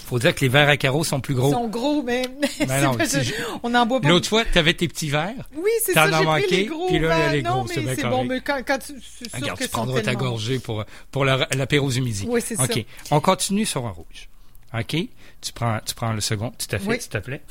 Faut 0.05 0.19
dire 0.19 0.35
que 0.35 0.41
les 0.41 0.49
verres 0.49 0.67
à 0.69 0.75
carreaux 0.77 1.03
sont 1.03 1.21
plus 1.21 1.33
Ils 1.33 1.37
gros. 1.37 1.51
sont 1.51 1.67
gros, 1.67 2.03
mais 2.03 2.23
Ben 2.67 2.83
non, 2.83 2.97
je- 2.99 3.31
on 3.63 3.73
en 3.73 3.85
boit 3.85 4.01
pas. 4.01 4.09
L'autre 4.09 4.27
fois, 4.27 4.43
tu 4.43 4.57
avais 4.57 4.73
tes 4.73 4.87
petits 4.87 5.09
verres. 5.09 5.47
Oui, 5.55 5.69
c'est 5.85 5.93
t'en 5.93 6.07
ça, 6.09 6.15
as 6.17 6.19
j'ai 6.19 6.25
manqué, 6.25 6.43
pris 6.47 6.55
les 6.57 6.65
gros 6.65 6.87
puis 6.87 6.99
là, 6.99 7.07
verres. 7.07 7.31
les 7.33 7.41
gros, 7.41 7.65
c'est 7.67 7.81
bien 7.81 7.95
correct. 7.95 8.09
bon, 8.09 8.23
mais 8.25 8.41
quand, 8.41 8.61
quand 8.67 8.77
tu, 8.79 8.93
sûr 8.99 9.27
Regarde, 9.33 9.59
que 9.59 9.63
tu 9.63 9.69
prendras 9.69 9.99
ta 9.99 10.05
tellement- 10.11 10.19
gorgée 10.31 10.59
pour, 10.59 10.83
pour 11.11 11.23
la- 11.25 11.47
l'apéro 11.55 11.89
du 11.89 12.01
midi. 12.01 12.25
Oui, 12.27 12.41
c'est 12.43 12.55
ça. 12.55 12.63
OK. 12.63 12.85
On 13.11 13.21
continue 13.21 13.65
sur 13.65 13.85
un 13.85 13.91
rouge. 13.91 14.27
OK? 14.77 14.95
Tu 15.41 15.53
prends, 15.53 15.79
tu 15.85 15.95
prends 15.95 16.11
le 16.13 16.21
second, 16.21 16.51
tout 16.51 16.75
à 16.75 16.79
fait, 16.79 16.87
Oui. 16.89 16.97
s'il 16.99 17.09
te 17.09 17.17
plaît. 17.19 17.41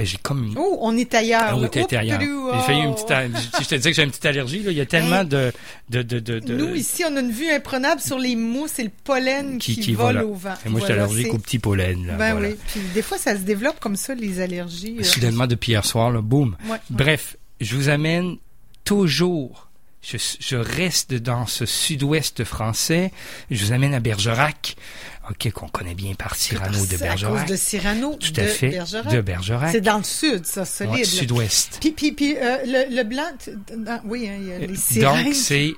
Et 0.00 0.04
j'ai 0.04 0.16
comme 0.18 0.44
une... 0.44 0.54
Oh, 0.56 0.78
on 0.82 0.96
est 0.96 1.12
ailleurs. 1.14 1.42
Ah 1.50 1.56
oui, 1.56 1.68
t'es 1.70 1.96
ailleurs. 1.96 2.20
J'ai 2.20 2.60
failli 2.66 2.80
une 2.82 2.90
oh. 2.90 2.94
petite... 2.94 3.10
a- 3.10 3.26
Je 3.26 3.62
je 3.64 3.68
te 3.68 3.74
disais 3.76 3.90
que 3.90 3.96
j'ai 3.96 4.02
une 4.04 4.10
petite 4.10 4.26
allergie, 4.26 4.62
là. 4.62 4.70
Il 4.70 4.76
y 4.76 4.80
a 4.80 4.86
tellement 4.86 5.20
Hey. 5.22 5.26
de, 5.26 5.52
de, 5.90 6.02
de, 6.02 6.18
de, 6.40 6.54
Nous, 6.54 6.74
ici, 6.76 7.04
on 7.08 7.16
a 7.16 7.20
une 7.20 7.32
vue 7.32 7.50
imprenable 7.50 8.00
sur 8.00 8.18
les 8.18 8.36
mousses 8.36 8.78
et 8.78 8.84
le 8.84 8.90
pollen 9.04 9.58
qui, 9.58 9.74
Qui- 9.74 9.80
qui 9.80 9.94
vole 9.94 10.18
au 10.18 10.34
vent. 10.34 10.54
Et 10.64 10.68
moi, 10.68 10.80
Voilà, 10.80 11.04
allergique 11.04 11.26
c'est- 11.26 11.32
au 11.32 11.38
petit 11.38 11.58
pollen, 11.58 12.06
là. 12.06 12.14
Ben 12.14 12.32
voilà. 12.32 12.48
oui. 12.50 12.56
Puis 12.68 12.80
des 12.94 13.02
fois, 13.02 13.18
ça 13.18 13.34
se 13.36 13.40
développe 13.42 13.80
comme 13.80 13.96
ça, 13.96 14.14
les 14.14 14.40
allergies. 14.40 14.96
euh. 15.00 15.02
Soudainement, 15.02 15.46
depuis 15.48 15.72
hier 15.72 15.84
soir, 15.84 16.10
là, 16.12 16.20
boum. 16.20 16.56
Ouais. 16.68 16.78
Bref, 16.90 17.36
je 17.60 17.74
vous 17.76 17.88
amène 17.88 18.36
toujours, 18.84 19.67
je, 20.10 20.16
je 20.40 20.56
reste 20.56 21.12
dans 21.14 21.46
ce 21.46 21.66
sud-ouest 21.66 22.44
français, 22.44 23.12
je 23.50 23.64
vous 23.64 23.72
amène 23.72 23.92
à 23.94 24.00
Bergerac, 24.00 24.76
ok, 25.30 25.50
qu'on 25.52 25.68
connaît 25.68 25.94
bien 25.94 26.14
par 26.14 26.34
Cyrano 26.34 26.80
de 26.80 26.86
C'est 26.96 27.02
à 27.02 27.08
Bergerac. 27.08 27.40
cause 27.46 27.50
de 27.52 27.56
Cyrano 27.56 28.16
Tout 28.18 28.32
de 28.32 28.40
à 28.40 28.46
fait, 28.46 28.68
Bergerac. 28.70 29.12
de 29.12 29.20
Bergerac. 29.20 29.72
C'est 29.72 29.80
dans 29.82 29.98
le 29.98 30.04
sud, 30.04 30.46
ça, 30.46 30.60
Ouais, 30.62 30.66
solide. 30.66 30.98
là. 30.98 31.04
sud-ouest. 31.04 31.78
Puis, 31.80 31.92
puis, 31.92 32.12
puis 32.12 32.36
euh, 32.36 32.56
le, 32.64 32.96
le 32.96 33.02
blanc, 33.04 33.28
dans- 33.76 34.00
oui, 34.06 34.28
hein, 34.28 34.36
il 34.40 34.48
y 34.48 34.52
a 34.52 34.58
les 34.58 34.76
sirènes. 34.76 35.24
Donc, 35.26 35.34
c'est 35.34 35.74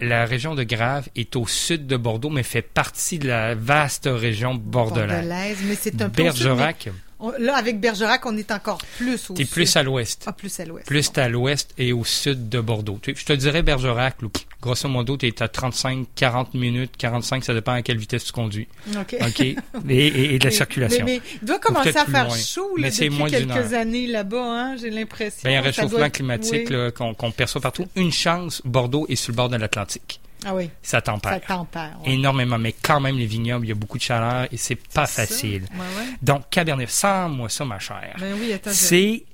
la 0.00 0.26
région 0.26 0.54
de 0.54 0.64
Grave 0.64 1.08
est 1.16 1.34
au 1.34 1.46
sud 1.46 1.86
de 1.86 1.96
Bordeaux, 1.96 2.28
mais 2.28 2.42
fait 2.42 2.60
partie 2.62 3.18
de 3.18 3.26
la 3.26 3.54
vaste 3.54 4.06
région 4.06 4.54
bordelaise. 4.54 5.08
Bordelaise, 5.26 5.56
mais 5.64 5.76
c'est 5.80 6.02
un 6.02 6.08
Bergerac, 6.08 6.90
là, 7.38 7.56
avec 7.56 7.78
Bergerac, 7.80 8.24
on 8.26 8.36
est 8.36 8.50
encore 8.50 8.78
plus 8.98 9.30
au 9.30 9.34
t'es 9.34 9.44
plus 9.44 9.76
à 9.76 9.82
l'ouest. 9.82 10.24
Ah, 10.26 10.32
plus 10.32 10.58
à 10.60 10.64
l'ouest. 10.64 10.86
Plus 10.86 11.10
à 11.16 11.28
l'ouest 11.28 11.70
et 11.78 11.92
au 11.92 12.04
sud 12.04 12.48
de 12.48 12.60
Bordeaux. 12.60 12.98
Je 13.06 13.24
te 13.24 13.32
dirais 13.32 13.62
Bergerac, 13.62 14.16
grosso 14.60 14.88
modo, 14.88 15.16
tu 15.16 15.26
es 15.26 15.42
à 15.42 15.48
35, 15.48 16.06
40 16.14 16.54
minutes, 16.54 16.92
45, 16.98 17.44
ça 17.44 17.54
dépend 17.54 17.72
à 17.72 17.82
quelle 17.82 17.98
vitesse 17.98 18.24
tu 18.24 18.32
conduis. 18.32 18.68
OK. 18.98 19.16
OK? 19.20 19.40
et, 19.40 19.56
et- 19.88 20.34
et 20.34 20.38
de 20.38 20.44
la 20.44 20.50
Mais- 20.50 20.56
circulation. 20.56 21.04
Mais, 21.04 21.20
mais 21.24 21.36
il 21.42 21.46
doit 21.46 21.58
commencer 21.58 21.96
à 21.96 22.04
faire 22.06 22.26
loin. 22.26 22.36
chaud 22.36 22.76
là, 22.76 22.90
depuis 22.90 23.10
moins 23.10 23.28
quelques 23.30 23.72
années 23.74 24.06
là-bas, 24.06 24.42
hein, 24.44 24.76
j'ai 24.80 24.90
l'impression. 24.90 25.40
Ben, 25.44 25.50
il 25.50 25.52
y 25.54 25.56
a 25.56 25.60
un 25.60 25.62
réchauffement 25.62 25.98
doit- 25.98 26.10
climatique 26.10 26.68
oui. 26.70 26.92
qu'on 27.16 27.30
perçoit 27.30 27.60
partout. 27.60 27.86
Une 27.96 28.12
chance, 28.12 28.62
Bordeaux 28.64 29.06
est 29.08 29.16
sur 29.16 29.32
le 29.32 29.36
bord 29.36 29.48
de 29.48 29.56
l'Atlantique. 29.56 30.20
Ah 30.44 30.54
oui, 30.54 30.70
Ça 30.82 30.98
ça 30.98 31.02
tempère. 31.02 31.40
tempère. 31.46 31.96
ouais. 32.04 32.12
Énormément. 32.14 32.58
Mais 32.58 32.72
quand 32.80 33.00
même, 33.00 33.16
les 33.18 33.26
vignobles, 33.26 33.66
il 33.66 33.68
y 33.70 33.72
a 33.72 33.76
beaucoup 33.76 33.98
de 33.98 34.02
chaleur 34.02 34.46
et 34.52 34.56
c'est 34.56 34.76
pas 34.76 35.06
Ça, 35.06 35.26
facile. 35.26 35.62
ouais, 35.72 35.78
ouais. 35.78 36.08
Donc, 36.22 36.48
Cabernet, 36.50 36.88
sans-moi 36.90 37.48
ça, 37.48 37.64
ma 37.64 37.78
chère. 37.78 38.16
Ben 38.18 38.34
oui, 38.40 38.52
c'est 38.72 39.24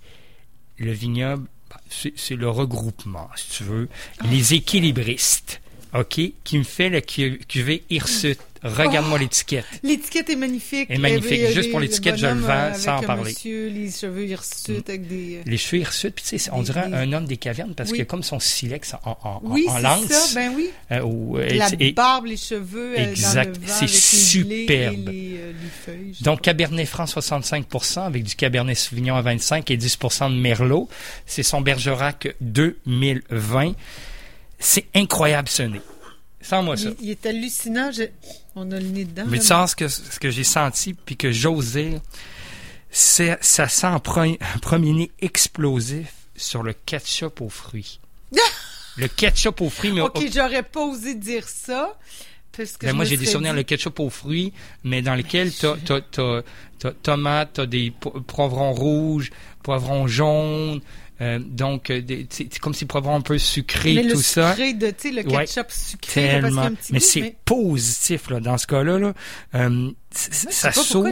le 0.78 0.92
vignoble, 0.92 1.46
bah, 1.70 1.80
c'est 1.88 2.36
le 2.36 2.48
regroupement, 2.48 3.28
si 3.36 3.50
tu 3.50 3.64
veux, 3.64 3.88
Ah. 4.20 4.24
les 4.30 4.54
équilibristes, 4.54 5.60
OK, 5.94 6.20
qui 6.44 6.58
me 6.58 6.64
fait 6.64 6.90
la 6.90 7.00
cu- 7.00 7.40
cuvée 7.48 7.84
Hirsute. 7.90 8.40
Regarde-moi 8.62 9.16
Oh! 9.18 9.22
l'étiquette. 9.22 9.64
L'étiquette 9.82 10.30
est 10.30 10.36
magnifique. 10.36 10.90
Est 10.90 10.98
magnifique. 10.98 11.46
Juste 11.48 11.56
les- 11.66 11.68
pour 11.70 11.80
l'étiquette, 11.80 12.16
je 12.16 12.26
le 12.26 12.34
vends 12.34 12.50
euh, 12.50 12.74
sans 12.74 12.96
en 12.96 13.02
parler. 13.02 13.24
monsieur, 13.32 13.68
les 13.68 13.90
cheveux 13.90 14.26
hirsutes 14.26 14.88
avec 14.88 15.06
des... 15.06 15.40
Les 15.46 15.56
cheveux 15.56 15.82
Hirsute, 15.82 16.14
puis 16.14 16.24
tu 16.28 16.38
sais, 16.38 16.50
on 16.52 16.58
Des- 16.58 16.64
dirait 16.64 16.88
des- 16.88 16.94
un 16.96 17.12
homme 17.12 17.26
des 17.26 17.36
cavernes 17.36 17.74
parce 17.74 17.90
Oui. 17.90 18.00
a 18.00 18.04
comme 18.04 18.22
son 18.22 18.40
silex 18.40 18.94
en, 18.94 18.98
en, 19.04 19.18
en- 19.22 19.40
Oui, 19.44 19.66
en 19.68 19.76
c'est 19.76 19.82
lance. 19.82 20.04
ça, 20.06 20.34
ben 20.34 20.52
oui. 20.56 20.70
euh, 20.92 21.00
euh, 21.04 21.48
La 21.54 21.68
et- 21.78 21.92
barbe, 21.92 22.26
les 22.26 22.36
cheveux 22.36 22.94
euh, 22.98 23.10
Exact. 23.10 23.56
le 23.56 23.62
C'est 23.66 23.82
les 23.82 23.88
superbe. 23.88 25.08
et 25.08 25.12
les, 25.12 25.36
euh, 25.38 25.52
les 25.52 25.68
feuilles. 25.92 26.16
Donc. 26.22 26.42
Cabernet 26.42 26.86
Franc 26.86 27.04
65% 27.04 28.06
avec 28.06 28.24
du 28.24 28.34
Cabernet 28.34 28.76
Sauvignon 28.76 29.14
à 29.16 29.22
25 29.22 29.70
et 29.70 29.76
10% 29.76 30.30
de 30.30 30.34
Merlot. 30.40 30.88
C'est 31.26 31.42
son 31.42 31.60
Bergerac 31.60 32.34
2020. 32.40 33.72
C'est 34.58 34.86
incroyable 34.94 35.48
ce 35.48 35.62
nez. 35.64 35.80
Sans-moi 36.40 36.76
ça. 36.76 36.88
il, 37.00 37.06
il 37.06 37.10
est 37.10 37.26
hallucinant. 37.26 37.90
je- 37.90 38.04
On 38.54 38.70
a 38.72 38.78
le 38.78 38.86
nez 38.86 39.04
dedans. 39.04 39.24
Mais 39.28 39.38
tu 39.38 39.46
sais 39.46 39.66
ce 39.66 39.76
que, 39.76 39.88
ce 39.88 40.18
que 40.18 40.30
j'ai 40.30 40.44
senti 40.44 40.94
puis 40.94 41.16
que 41.16 41.30
j'ose 41.32 41.72
dire, 41.72 42.00
c'est, 42.90 43.36
ça 43.42 43.68
sent 43.68 43.86
un, 43.86 43.98
pre- 43.98 44.38
un 44.54 44.58
premier 44.58 44.92
nez 44.92 45.10
explosif 45.20 46.12
sur 46.36 46.62
le 46.62 46.72
ketchup 46.72 47.40
aux 47.40 47.48
fruits. 47.48 48.00
le 48.96 49.08
ketchup 49.08 49.60
aux 49.60 49.70
fruits, 49.70 49.92
mais 49.92 50.00
OK, 50.00 50.20
j'aurais 50.32 50.62
pas 50.62 50.80
osé 50.84 51.14
dire 51.14 51.48
ça. 51.48 51.96
Parce 52.56 52.76
que 52.76 52.86
Ben, 52.86 52.92
moi, 52.96 53.04
j'ai 53.04 53.16
des 53.16 53.26
souvenirs 53.26 53.52
dit- 53.52 53.58
le 53.58 53.62
ketchup 53.62 54.00
aux 54.00 54.10
fruits, 54.10 54.52
mais 54.82 55.00
dans 55.02 55.14
lequel 55.14 55.52
t'as, 55.52 55.76
t'as 56.80 56.92
tomates, 57.02 57.50
t'as 57.54 57.66
des 57.66 57.92
po- 57.92 58.20
poivrons 58.26 58.72
rouges, 58.72 59.30
poivrons 59.62 60.08
jaunes, 60.08 60.80
Euh, 61.20 61.40
donc, 61.40 61.90
euh, 61.90 62.00
c'est 62.30 62.58
comme 62.60 62.74
si 62.74 62.86
pour 62.86 62.98
avoir 62.98 63.14
un 63.16 63.20
peu 63.20 63.38
sucré, 63.38 63.94
Mais 63.94 64.02
le 64.04 64.12
tout 64.12 64.22
ça. 64.22 64.50
sucré 64.54 64.72
de, 64.72 64.86
tu 64.90 64.94
sais, 64.98 65.10
le 65.10 65.28
Ouais, 65.28 65.44
ketchup 65.46 65.70
sucré, 65.70 66.12
Tellement. 66.40 66.62
un 66.62 66.74
petit 66.74 66.92
Mais 66.92 67.00
c'est 67.00 67.36
positif, 67.44 68.30
là, 68.30 68.38
dans 68.40 68.56
ce 68.56 68.66
cas-là. 68.68 68.98
Là. 68.98 69.14
Euh, 69.56 69.68
Moi, 69.68 69.92
ça 70.12 70.70
s'ouvre. 70.72 71.10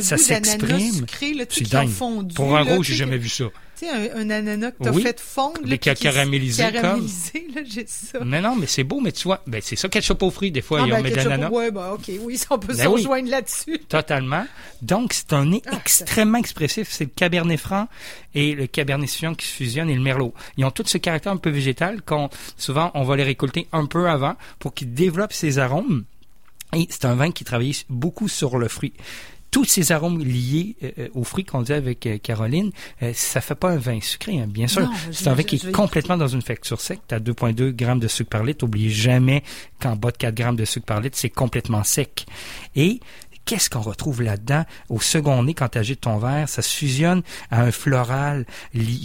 ça 0.00 0.16
s'exprime. 0.16 1.06
C'est 1.50 1.68
dingue. 1.68 1.88
fondu. 1.88 2.34
Pour 2.34 2.56
un 2.56 2.64
là, 2.64 2.74
rouge, 2.76 2.86
j'ai 2.86 2.94
jamais 2.94 3.18
vu 3.18 3.28
ça. 3.28 3.44
Tu 3.78 3.86
sais, 3.86 3.90
un, 3.90 4.16
un 4.22 4.30
ananas 4.30 4.72
que 4.72 4.82
t'as 4.84 4.90
Oui. 4.90 5.02
fait 5.02 5.20
fondre. 5.20 5.60
Puis 5.62 5.78
qui- 5.78 5.94
caramélisés, 5.94 6.62
comme. 6.64 6.72
caramélisé, 6.72 7.46
là, 7.54 7.60
j'ai 7.64 7.86
ça. 7.86 8.18
Mais 8.24 8.40
non, 8.40 8.56
mais 8.56 8.66
c'est 8.66 8.82
beau, 8.84 9.00
mais 9.00 9.12
tu 9.12 9.24
vois, 9.24 9.40
ben, 9.46 9.60
c'est 9.62 9.76
ça, 9.76 9.88
ketchup 9.88 10.22
aux 10.22 10.30
fruits. 10.30 10.50
Des 10.50 10.62
fois, 10.62 10.80
Ah, 10.82 10.86
ils 10.86 10.92
ont 10.92 10.96
ben, 10.96 11.04
mis 11.04 11.10
de 11.10 11.16
l'ananas. 11.16 11.50
Ouais, 11.50 11.70
ben, 11.70 11.90
ok, 11.92 12.10
oui, 12.22 12.40
on 12.50 12.58
peut 12.58 12.74
Ben 12.74 12.82
se 12.82 12.88
oui. 12.88 12.94
rejoindre 13.02 13.30
là-dessus. 13.30 13.78
Totalement. 13.88 14.44
Donc, 14.82 15.12
c'est 15.12 15.32
un 15.32 15.44
nez 15.46 15.62
Ah, 15.70 15.76
extrêmement 15.76 16.38
expressif. 16.38 16.88
C'est 16.90 17.04
le 17.04 17.10
Cabernet 17.14 17.58
Franc 17.60 17.88
et 18.34 18.54
le 18.54 18.66
Cabernet 18.66 19.08
Sauvignon 19.08 19.34
qui 19.34 19.46
se 19.46 19.52
fusionnent 19.54 19.90
et 19.90 19.94
le 19.94 20.00
Merlot. 20.02 20.34
Ils 20.56 20.64
ont 20.64 20.70
tous 20.70 20.86
ce 20.86 20.98
caractère 20.98 21.32
un 21.32 21.36
peu 21.36 21.50
végétal 21.50 22.02
qu'on, 22.02 22.30
souvent, 22.56 22.90
on 22.94 23.04
va 23.04 23.16
les 23.16 23.22
récolter 23.24 23.68
un 23.72 23.86
peu 23.86 24.08
avant 24.08 24.34
pour 24.58 24.74
qu'ils 24.74 24.92
développent 24.92 25.32
ces 25.32 25.58
arômes. 25.58 26.04
Et 26.76 26.86
c'est 26.90 27.04
un 27.04 27.14
vin 27.14 27.30
qui 27.30 27.44
travaille 27.44 27.76
beaucoup 27.88 28.28
sur 28.28 28.58
le 28.58 28.68
fruit. 28.68 28.92
Tous 29.50 29.64
ces 29.64 29.92
arômes 29.92 30.22
liés 30.22 30.76
euh, 30.82 30.90
euh, 30.98 31.08
aux 31.14 31.24
fruits 31.24 31.44
qu'on 31.44 31.62
dit 31.62 31.72
avec 31.72 32.06
euh, 32.06 32.18
Caroline, 32.18 32.70
euh, 33.02 33.12
ça 33.14 33.40
fait 33.40 33.54
pas 33.54 33.70
un 33.70 33.76
vin 33.76 34.00
sucré, 34.00 34.38
hein, 34.38 34.46
bien 34.46 34.66
sûr. 34.66 34.88
C'est 35.10 35.28
un 35.28 35.34
vin 35.34 35.42
qui 35.42 35.56
est 35.56 35.72
complètement 35.72 36.16
dans 36.16 36.28
une 36.28 36.42
facture 36.42 36.80
sec. 36.80 37.00
Tu 37.08 37.14
as 37.14 37.20
2,2 37.20 37.70
grammes 37.70 38.00
de 38.00 38.08
sucre 38.08 38.30
par 38.30 38.44
litre. 38.44 38.64
Oubliez 38.64 38.90
jamais 38.90 39.42
qu'en 39.80 39.96
bas 39.96 40.10
de 40.10 40.16
4 40.16 40.34
grammes 40.34 40.56
de 40.56 40.64
sucre 40.64 40.86
par 40.86 41.00
litre, 41.00 41.16
c'est 41.16 41.30
complètement 41.30 41.82
sec. 41.82 42.26
Et 42.76 43.00
qu'est-ce 43.48 43.70
qu'on 43.70 43.80
retrouve 43.80 44.20
là-dedans? 44.22 44.64
Au 44.90 45.00
second 45.00 45.42
nez, 45.42 45.54
quand 45.54 45.68
tu 45.70 45.78
agites 45.78 46.02
ton 46.02 46.18
verre, 46.18 46.48
ça 46.48 46.60
se 46.62 46.74
fusionne 46.76 47.22
à 47.50 47.62
un 47.62 47.72
floral 47.72 48.44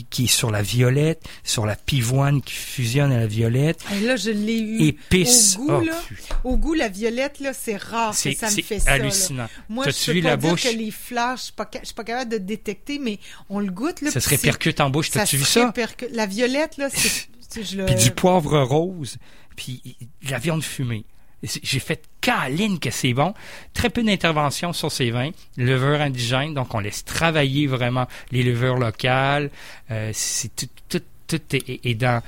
qui 0.10 0.26
est 0.26 0.28
sur 0.28 0.52
la 0.52 0.62
violette, 0.62 1.24
sur 1.44 1.66
la 1.66 1.76
pivoine 1.76 2.42
qui 2.42 2.54
fusionne 2.54 3.12
à 3.12 3.20
la 3.20 3.28
violette, 3.28 3.80
Et 3.96 4.02
là, 4.06 4.16
je 4.18 4.32
l'ai 4.32 4.60
eu. 4.60 4.82
épice. 4.88 5.58
Au 5.58 5.66
goût, 5.66 5.72
Oh, 5.74 5.82
là, 5.82 6.02
au 6.44 6.58
goût, 6.58 6.74
la 6.74 6.90
violette, 6.90 7.40
là, 7.40 7.54
c'est 7.54 7.78
rare 7.78 8.12
que 8.12 8.18
c'est 8.18 8.34
ça 8.36 8.48
me 8.48 8.52
c'est 8.52 8.62
fait 8.62 8.80
ça. 8.80 8.98
là. 8.98 9.04
hallucinant. 9.04 9.48
Moi, 9.70 9.86
je 9.90 10.12
peux 10.12 10.22
pas 10.22 10.38
dire 10.38 10.50
bouche? 10.52 10.64
que 10.64 10.76
les 10.78 10.92
fleurs, 10.92 11.38
je 11.38 11.44
suis 11.44 11.54
pas, 11.54 11.68
ca- 11.72 11.80
je 11.82 11.86
suis 11.88 11.96
pas 11.96 12.04
capable 12.04 12.32
de 12.32 12.38
détecter, 12.38 13.00
mais 13.00 13.20
on 13.50 13.60
le 13.60 13.72
goûte, 13.72 14.02
là. 14.02 14.12
Ça 14.12 14.20
se 14.20 14.30
c'est- 14.30 14.36
répercute 14.36 14.82
en 14.82 14.90
bouche. 14.90 15.10
ça 15.10 15.22
T'as-tu 15.22 15.38
vu 15.38 15.46
ça? 15.46 15.74
La 16.12 16.26
violette, 16.26 16.78
là, 16.78 16.90
c'est, 16.94 17.28
c'est- 17.50 17.76
le... 17.76 17.86
Puis 17.86 17.96
du 17.96 18.12
poivre 18.12 18.60
rose, 18.62 19.18
puis 19.56 19.96
de 20.22 20.32
la 20.32 20.40
viande 20.40 20.64
fumée. 20.64 21.06
J'ai 21.44 21.80
fait 21.80 22.02
câline 22.22 22.80
que 22.80 22.90
c'est 22.90 23.14
bon. 23.14 23.34
Très 23.74 23.90
peu 23.90 24.02
d'intervention 24.02 24.72
sur 24.72 24.92
ces 24.92 25.12
vins. 25.12 25.32
Levure 25.58 26.00
indigène, 26.00 26.54
donc 26.54 26.74
on 26.74 26.80
laisse 26.80 27.04
travailler 27.04 27.68
vraiment 27.68 28.08
les 28.32 28.44
levures 28.44 28.78
locales. 28.78 29.50
Euh, 29.92 30.12
c'est 30.14 30.56
tout, 30.56 30.70
tout, 30.88 31.02
tout 31.28 31.42
est, 31.56 31.86
est 31.86 31.96
dans 31.96 32.22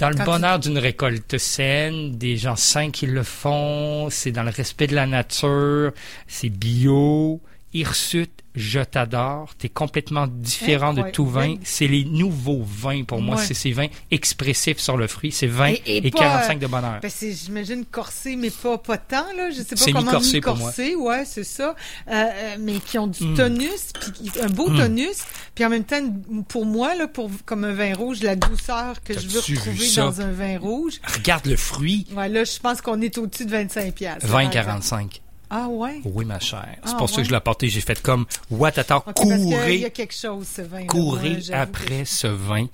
dans 0.00 0.08
le 0.08 0.16
Quand 0.16 0.24
bonheur 0.24 0.58
d'une 0.58 0.78
récolte 0.78 1.36
saine, 1.36 2.16
des 2.16 2.38
gens 2.38 2.56
sains 2.56 2.90
qui 2.90 3.06
le 3.06 3.22
font, 3.22 4.08
c'est 4.08 4.32
dans 4.32 4.42
le 4.42 4.50
respect 4.50 4.86
de 4.86 4.94
la 4.94 5.06
nature, 5.06 5.92
c'est 6.26 6.48
bio, 6.48 7.38
hirsute, 7.74 8.39
je 8.54 8.80
t'adore, 8.80 9.54
t'es 9.56 9.68
complètement 9.68 10.26
différent 10.26 10.92
de 10.92 11.02
tout 11.10 11.26
vin. 11.26 11.54
C'est 11.62 11.86
les 11.86 12.04
nouveaux 12.04 12.62
vins 12.64 13.04
pour 13.04 13.22
moi, 13.22 13.36
Ouais. 13.36 13.44
c'est 13.44 13.54
ces 13.54 13.70
vins 13.72 13.86
expressifs 14.10 14.78
sur 14.78 14.96
le 14.96 15.06
fruit, 15.06 15.30
c'est 15.30 15.46
20 15.46 15.68
Et- 15.68 15.82
et, 15.86 16.06
et 16.06 16.10
pas, 16.10 16.18
45 16.18 16.58
de 16.58 16.66
bonheur. 16.66 16.98
Ben, 17.00 17.10
c'est, 17.10 17.32
j'imagine, 17.32 17.84
corsé, 17.84 18.34
mais 18.36 18.50
pas, 18.50 18.76
pas 18.78 18.98
tant, 18.98 19.26
là. 19.36 19.50
Je 19.50 19.56
sais 19.62 19.64
pas 19.64 19.76
C'est 19.76 19.92
comment 19.92 20.06
mi-corsé 20.06 20.40
pour 20.40 20.56
mi-corsé, 20.56 20.94
ouais, 20.96 21.24
c'est 21.24 21.44
ça. 21.44 21.74
Euh, 22.08 22.12
euh, 22.12 22.56
mais 22.58 22.74
qui 22.80 22.98
ont 22.98 23.06
du 23.06 23.24
Mm. 23.24 23.34
tonus, 23.36 23.92
puis 24.00 24.30
un 24.42 24.48
beau 24.48 24.68
Mm. 24.68 24.78
tonus, 24.78 25.18
puis 25.54 25.64
en 25.64 25.68
même 25.70 25.84
temps, 25.84 26.00
pour 26.48 26.66
moi, 26.66 26.94
là, 26.96 27.06
pour, 27.06 27.30
comme 27.46 27.64
un 27.64 27.72
vin 27.72 27.94
rouge, 27.94 28.20
la 28.22 28.36
douceur 28.36 29.02
que 29.02 29.14
je 29.18 29.28
veux 29.28 29.38
retrouver 29.40 29.94
dans 29.96 30.20
un 30.20 30.32
vin 30.32 30.58
rouge. 30.58 30.94
Regarde 31.04 31.46
le 31.46 31.56
fruit, 31.56 32.06
Ouais, 32.16 32.28
là, 32.28 32.44
je 32.44 32.58
pense 32.58 32.80
qu'on 32.80 33.00
est 33.00 33.16
au-dessus 33.18 33.44
de 33.46 33.50
25 33.50 33.94
piastres. 33.94 34.26
20-45. 34.26 35.20
Ah, 35.50 35.66
ouais? 35.68 36.00
Oui, 36.04 36.24
ma 36.24 36.38
chère. 36.38 36.76
C'est 36.84 36.92
Ah, 36.94 36.96
pour 36.96 37.10
ça 37.10 37.16
que 37.16 37.24
je 37.24 37.30
l'ai 37.30 37.36
apporté. 37.36 37.68
J'ai 37.68 37.80
fait 37.80 38.00
comme, 38.00 38.24
what, 38.50 38.72
attends, 38.78 38.98
Ok, 38.98 39.14
parce 39.16 39.20
qu'il 39.28 39.48
y 39.48 39.50
courez, 39.54 39.84
a 39.84 39.90
quelque 39.90 40.14
chose, 40.14 40.46
ce 40.46 40.62
vin. 40.62 40.86
courez 40.86 41.38
après 41.52 42.04
ce 42.04 42.28
vin. 42.28 42.66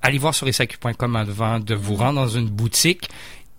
Allez 0.00 0.18
voir 0.18 0.34
sur 0.34 0.52
SAQ.com 0.52 1.16
avant 1.16 1.58
de 1.60 1.74
vous 1.74 1.96
rendre 1.96 2.20
dans 2.22 2.28
une 2.28 2.48
boutique. 2.48 3.08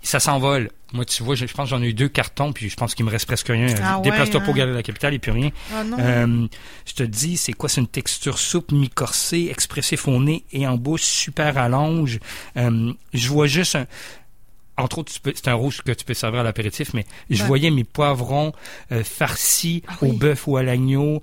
Ça 0.01 0.19
s'envole. 0.19 0.69
Moi, 0.93 1.03
tu 1.03 1.23
vois, 1.23 1.35
je, 1.35 1.45
je 1.47 1.53
pense 1.53 1.65
que 1.69 1.75
j'en 1.75 1.81
ai 1.81 1.87
eu 1.87 1.93
deux 1.93 2.07
cartons, 2.07 2.53
puis 2.53 2.69
je 2.69 2.75
pense 2.77 2.95
qu'il 2.95 3.05
me 3.05 3.11
reste 3.11 3.25
presque 3.25 3.47
rien. 3.47 3.67
Ah 3.83 3.99
Déplace-toi 4.03 4.39
ouais, 4.39 4.45
pour 4.45 4.53
hein? 4.53 4.57
garder 4.59 4.73
la 4.73 4.83
capitale 4.83 5.13
et 5.15 5.19
puis 5.19 5.31
rien. 5.31 5.49
Ah 5.73 5.83
non. 5.83 5.97
Euh, 5.99 6.47
je 6.85 6.93
te 6.93 7.03
dis, 7.03 7.37
c'est 7.37 7.53
quoi? 7.53 7.67
C'est 7.69 7.81
une 7.81 7.87
texture 7.87 8.37
souple, 8.37 8.75
mi-corsée, 8.75 9.47
expressif 9.51 10.07
au 10.07 10.19
nez 10.21 10.45
et 10.53 10.65
en 10.67 10.77
bouche, 10.77 11.01
super 11.01 11.57
allonge. 11.57 12.19
Euh, 12.55 12.93
je 13.13 13.27
vois 13.29 13.47
juste 13.47 13.75
un... 13.75 13.85
Entre 14.77 14.97
autres, 14.99 15.11
c'est 15.35 15.47
un 15.47 15.53
rouge 15.53 15.81
que 15.83 15.91
tu 15.93 16.03
peux 16.03 16.13
servir 16.13 16.41
à 16.41 16.43
l'apéritif, 16.43 16.93
mais 16.93 17.05
je 17.29 17.41
Ouais. 17.41 17.47
voyais 17.47 17.71
mes 17.71 17.83
poivrons 17.85 18.51
euh, 18.91 19.03
farcis 19.03 19.83
Ah 19.87 19.95
au 20.01 20.11
bœuf 20.13 20.47
ou 20.47 20.57
à 20.57 20.63
l'agneau. 20.63 21.21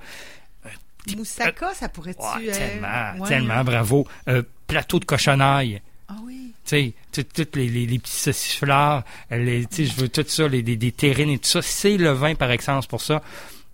Moussaka, 1.17 1.75
ça 1.75 1.89
pourrait-tu... 1.89 2.49
Euh, 2.49 2.53
tellement, 2.53 3.21
ouais, 3.23 3.29
tellement, 3.29 3.65
bravo. 3.65 4.07
Euh, 4.29 4.43
plateau 4.69 5.01
de 5.01 5.05
cochonaille. 5.05 5.83
Ah 6.09 6.15
oui. 6.25 6.53
Tu 6.65 6.95
sais, 7.13 7.25
toutes 7.25 7.57
les, 7.57 7.69
les, 7.69 7.87
les 7.87 7.99
petits 7.99 8.13
saucifleurs, 8.13 9.03
les, 9.31 9.67
tu 9.67 9.85
sais, 9.85 9.85
je 9.87 10.01
veux 10.01 10.09
tout 10.09 10.25
ça, 10.27 10.47
les, 10.47 10.63
des 10.63 10.93
terrines 10.93 11.31
et 11.31 11.39
tout 11.39 11.49
ça. 11.49 11.61
C'est 11.63 11.97
le 11.97 12.11
vin 12.13 12.35
par 12.37 12.51
excellence 12.53 12.87
pour 12.87 13.01
ça. 13.03 13.21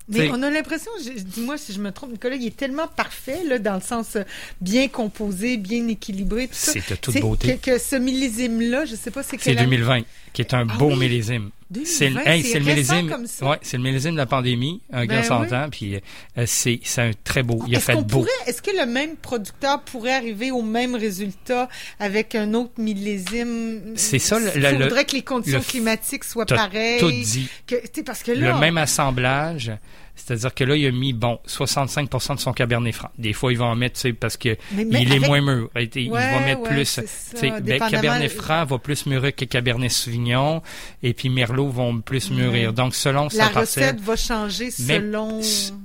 Mais 0.08 0.30
on 0.30 0.42
a 0.42 0.50
l'impression, 0.50 0.90
je- 1.04 1.20
dis-moi 1.22 1.58
si 1.58 1.72
je 1.72 1.80
me 1.80 1.90
trompe, 1.92 2.12
Nicolas, 2.12 2.36
il 2.36 2.46
est 2.46 2.56
tellement 2.56 2.88
parfait, 2.88 3.44
là, 3.44 3.58
dans 3.58 3.74
le 3.74 3.80
sens 3.80 4.16
euh, 4.16 4.22
bien 4.60 4.88
composé, 4.88 5.56
bien 5.58 5.86
équilibré, 5.88 6.48
tout 6.48 6.54
ça. 6.54 6.72
C'est 6.72 6.90
de 6.90 6.96
toute 6.96 7.14
C'est 7.14 7.20
beauté. 7.20 7.56
Que, 7.58 7.72
que 7.72 7.78
ce 7.78 7.96
millésime-là, 7.96 8.84
je 8.86 8.94
sais 8.94 9.10
pas 9.10 9.22
c'est 9.22 9.32
C'est 9.32 9.36
quelle 9.38 9.58
année. 9.58 9.76
2020, 9.76 10.02
qui 10.32 10.42
est 10.42 10.54
un 10.54 10.66
Ah 10.68 10.76
beau 10.76 10.88
oui. 10.90 10.96
millésime. 10.96 11.50
2020, 11.70 11.86
C'est 11.90 12.06
hey, 12.30 12.54
le 12.54 12.60
millésime. 12.60 13.16
Ouais, 13.42 13.58
c'est 13.62 13.76
le 13.76 13.82
millésime 13.82 14.12
de 14.12 14.16
la 14.16 14.24
pandémie, 14.26 14.80
un 14.92 15.04
gars 15.04 15.22
s'entend, 15.22 15.68
puis 15.70 15.96
euh, 16.38 16.44
c'est 16.46 16.80
un 16.96 17.10
très 17.24 17.42
beau. 17.42 17.62
Il 17.66 17.74
a 17.74 17.78
Est-ce 17.78 17.86
fait 17.86 18.02
beau. 18.02 18.26
est-ce 18.46 18.62
que 18.62 18.70
le 18.70 18.86
même 18.86 19.16
producteur 19.16 19.82
pourrait 19.82 20.14
arriver 20.14 20.50
au 20.50 20.62
même 20.62 20.94
résultat 20.94 21.68
avec 22.00 22.34
un 22.34 22.54
autre 22.54 22.72
millésime? 22.78 23.92
C'est 23.96 24.18
ça, 24.18 24.38
le- 24.38 24.50
Il 24.56 24.62
le- 24.62 24.84
faudrait 24.84 25.04
que 25.04 25.16
les 25.16 25.22
conditions 25.22 25.58
le- 25.58 25.64
climatiques 25.64 26.24
soient 26.24 26.46
pareilles. 26.46 27.00
Tout 27.00 27.10
dit. 27.10 27.48
Que, 27.66 27.74
tu 27.76 27.82
sais, 27.96 28.02
parce 28.02 28.22
que 28.22 28.32
là, 28.32 28.52
Le 28.54 28.58
même 28.58 28.78
assemblage, 28.78 29.70
c'est-à-dire 30.18 30.54
que 30.54 30.64
là, 30.64 30.76
il 30.76 30.86
a 30.86 30.90
mis, 30.90 31.12
bon, 31.12 31.38
65% 31.46 32.34
de 32.34 32.40
son 32.40 32.52
Cabernet 32.52 32.94
Franc. 32.94 33.10
Des 33.16 33.32
fois, 33.32 33.52
il 33.52 33.58
va 33.58 33.66
en 33.66 33.76
mettre, 33.76 33.94
tu 33.94 34.00
sais, 34.02 34.12
parce 34.12 34.36
que 34.36 34.50
Mais- 34.72 34.84
mais 34.84 35.02
il 35.02 35.12
est 35.12 35.16
avec- 35.16 35.28
moins 35.28 35.40
mûr. 35.40 35.70
Il 35.76 35.88
il 35.94 36.10
va 36.10 36.40
mettre 36.40 36.60
ouais, 36.62 36.68
plus, 36.68 36.84
ça, 36.84 37.02
ben, 37.40 37.78
Cabernet 37.90 38.30
Franc 38.30 38.64
va 38.64 38.78
plus 38.78 39.06
mûrir 39.06 39.34
que 39.34 39.44
Cabernet 39.44 39.90
Sauvignon, 39.90 40.62
et 41.02 41.14
puis 41.14 41.28
Merlot 41.30 41.68
vont 41.68 42.00
plus 42.00 42.30
mûrir. 42.30 42.72
Donc, 42.72 42.94
selon 42.94 43.24
la 43.24 43.30
sa 43.30 43.48
parcelle, 43.48 43.84
recette 43.90 44.00
va 44.00 44.16
changer 44.16 44.70
selon. 44.70 45.40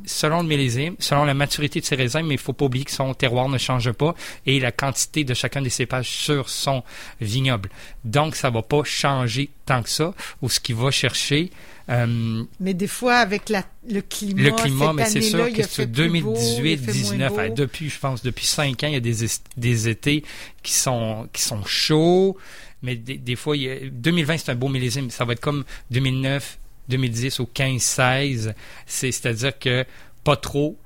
selon 0.06 0.42
le 0.42 0.48
millésime, 0.48 0.96
selon 1.00 1.24
la 1.26 1.34
maturité 1.34 1.80
de 1.80 1.86
ses 1.86 1.96
raisins, 1.96 2.24
mais 2.26 2.36
il 2.36 2.40
faut 2.40 2.54
pas 2.54 2.66
oublier 2.66 2.86
que 2.86 2.92
son 2.92 3.14
terroir 3.14 3.48
ne 3.50 3.58
change 3.58 3.92
pas 3.92 4.16
et 4.46 4.60
la 4.60 4.72
quantité 4.72 5.24
de 5.24 5.34
chacun 5.34 5.62
des 5.62 5.70
cépages 5.70 6.10
sur 6.10 6.50
son 6.50 6.84
vignoble. 7.22 7.70
Donc, 8.04 8.36
ça 8.36 8.50
va 8.50 8.62
pas 8.62 8.84
changer 8.84 9.50
tant 9.66 9.82
que 9.84 9.90
ça, 9.90 10.14
ou 10.42 10.50
ce 10.50 10.60
qu'il 10.60 10.76
va 10.76 10.92
chercher. 10.92 11.52
euh, 11.90 12.44
Mais 12.60 12.74
des 12.74 12.88
fois, 12.88 13.16
avec 13.16 13.50
la, 13.50 13.64
le 13.90 14.02
climat, 14.02 14.44
le 14.44 14.52
climat, 14.52 14.88
cette 14.88 14.96
mais 14.96 15.06
c'est 15.06 15.22
sûr 15.22 15.52
que 15.54 15.64
c'est 15.64 15.70
fait 15.70 15.88
plus 15.88 16.22
beau, 16.22 16.34
il 16.36 16.38
a 16.38 16.76
2018, 16.76 16.78
fait 16.78 16.92
19, 16.92 17.32
moins 17.34 17.44
hein, 17.44 17.48
beau. 17.50 17.54
depuis, 17.56 17.90
je 17.90 18.00
pense, 18.00 18.22
depuis 18.24 18.46
cinq 18.46 18.84
ans, 18.84 18.88
il 18.88 18.94
y 18.94 18.98
a 18.98 19.00
des, 19.00 19.24
es- 19.26 19.42
des 19.58 19.88
étés 19.90 20.24
qui 20.64 20.74
sont, 20.74 21.28
qui 21.32 21.42
sont 21.42 21.64
chauds, 21.66 22.38
mais 22.82 22.96
des, 22.98 23.18
des 23.18 23.36
fois, 23.38 23.56
il 23.56 23.64
y 23.64 23.70
a- 23.72 23.80
2020, 23.90 24.38
c'est 24.38 24.52
un 24.52 24.56
beau 24.56 24.68
millésime. 24.70 25.10
Ça 25.10 25.24
va 25.26 25.34
être 25.34 25.40
comme 25.42 25.64
2009, 25.92 26.58
2010 26.90 27.40
ou 27.40 27.46
15, 27.46 27.82
16. 27.82 28.54
C'est, 28.86 29.12
c'est-à-dire 29.14 29.58
que 29.58 29.86
pas 30.26 30.36
trop. 30.36 30.78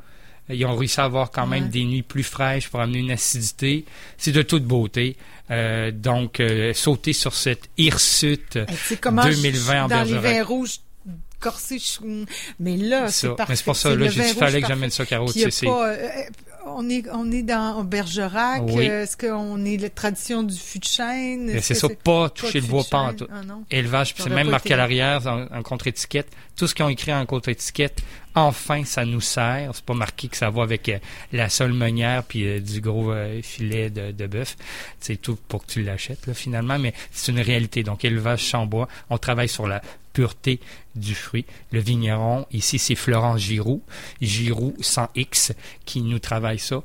Ils 0.49 0.65
ont 0.65 0.75
réussi 0.75 0.99
à 1.01 1.03
avoir 1.05 1.31
quand 1.31 1.45
même 1.47 1.63
Ouais. 1.63 1.69
des 1.69 1.83
nuits 1.83 2.03
plus 2.03 2.23
fraîches 2.23 2.69
pour 2.69 2.79
amener 2.79 2.99
une 2.99 3.11
acidité. 3.11 3.85
C'est 4.17 4.31
de 4.31 4.41
toute 4.41 4.63
beauté. 4.63 5.17
Euh, 5.51 5.91
donc, 5.91 6.39
euh, 6.39 6.73
sauter 6.73 7.13
sur 7.13 7.33
cette 7.33 7.69
hirsute 7.77 8.57
Eh, 8.57 8.65
tu 8.65 8.75
sais 8.75 8.97
comment 8.97 9.23
2020 9.23 9.83
en 9.83 9.87
je, 9.87 9.89
dans 9.93 10.03
les 10.03 10.11
Bergerac. 10.13 10.35
vins 10.37 10.43
rouges 10.43 10.77
corsés, 11.39 11.79
je- 11.79 12.25
mais 12.59 12.75
là, 12.77 13.07
c'est 13.09 13.27
parfait. 13.29 13.51
Mais 13.53 13.55
c'est 13.55 13.63
pour 13.63 13.75
ça, 13.75 13.95
là, 13.95 14.09
j'ai 14.09 14.23
dit, 14.23 14.33
fallait 14.33 14.61
que 14.61 14.67
j'amène 14.67 14.89
ça, 14.89 15.05
Caro. 15.05 15.27
On 16.79 16.87
est 16.91 17.03
on 17.11 17.31
est 17.31 17.41
dans 17.41 17.83
Bergerac. 17.83 18.61
Oui. 18.67 18.87
euh, 18.87 19.01
Est-ce 19.03 19.17
qu'on 19.17 19.65
est 19.65 19.77
la 19.77 19.89
tradition 19.89 20.43
du 20.43 20.55
fût 20.55 20.77
de 20.77 20.85
chêne? 20.85 21.59
C'est 21.59 21.73
ça, 21.73 21.87
pas 21.89 22.29
toucher 22.29 22.61
le 22.61 22.67
bois 22.67 22.83
de 22.83 22.87
pas 22.89 22.97
en 22.99 23.07
chêne? 23.07 23.15
tout. 23.17 23.27
Ah. 23.31 23.41
Élevage, 23.71 24.13
c'est 24.15 24.29
même 24.29 24.49
marqué 24.49 24.67
été 24.67 24.73
à 24.75 24.77
l'arrière 24.77 25.25
en, 25.25 25.47
en 25.57 25.63
contre-étiquette. 25.63 26.27
Tout 26.55 26.67
ce 26.67 26.75
qu'ils 26.75 26.85
ont 26.85 26.89
écrit 26.89 27.11
en 27.13 27.25
contre-étiquette, 27.25 28.01
enfin, 28.35 28.83
ça 28.85 29.05
nous 29.05 29.21
sert. 29.21 29.71
C'est 29.73 29.85
pas 29.85 29.95
marqué 29.95 30.27
que 30.27 30.37
ça 30.37 30.51
va 30.51 30.61
avec 30.63 30.87
euh, 30.89 30.99
la 31.31 31.49
seule 31.49 31.73
meunière 31.73 32.23
puis 32.23 32.45
euh, 32.47 32.59
du 32.59 32.79
gros 32.79 33.11
euh, 33.11 33.41
filet 33.41 33.89
de, 33.89 34.11
de 34.11 34.27
bœuf. 34.27 34.55
C'est 34.99 35.17
tout 35.17 35.37
pour 35.47 35.65
que 35.65 35.71
tu 35.71 35.81
l'achètes, 35.83 36.27
là, 36.27 36.33
finalement, 36.35 36.77
mais 36.77 36.93
c'est 37.11 37.31
une 37.31 37.39
réalité. 37.41 37.81
Donc, 37.83 38.05
élevage 38.05 38.41
chambois, 38.43 38.87
on 39.09 39.17
travaille 39.17 39.49
sur 39.49 39.67
la 39.67 39.81
pureté 40.17 40.59
du 40.95 41.13
fruit. 41.13 41.45
Le 41.71 41.79
vigneron, 41.79 42.47
ici, 42.51 42.79
c'est 42.79 42.95
Florent 42.95 43.37
Giroux, 43.37 43.83
Giroux 44.19 44.73
sans 44.81 45.09
X, 45.15 45.53
qui 45.85 46.01
nous 46.01 46.17
travaille 46.17 46.57
ça. 46.57 46.81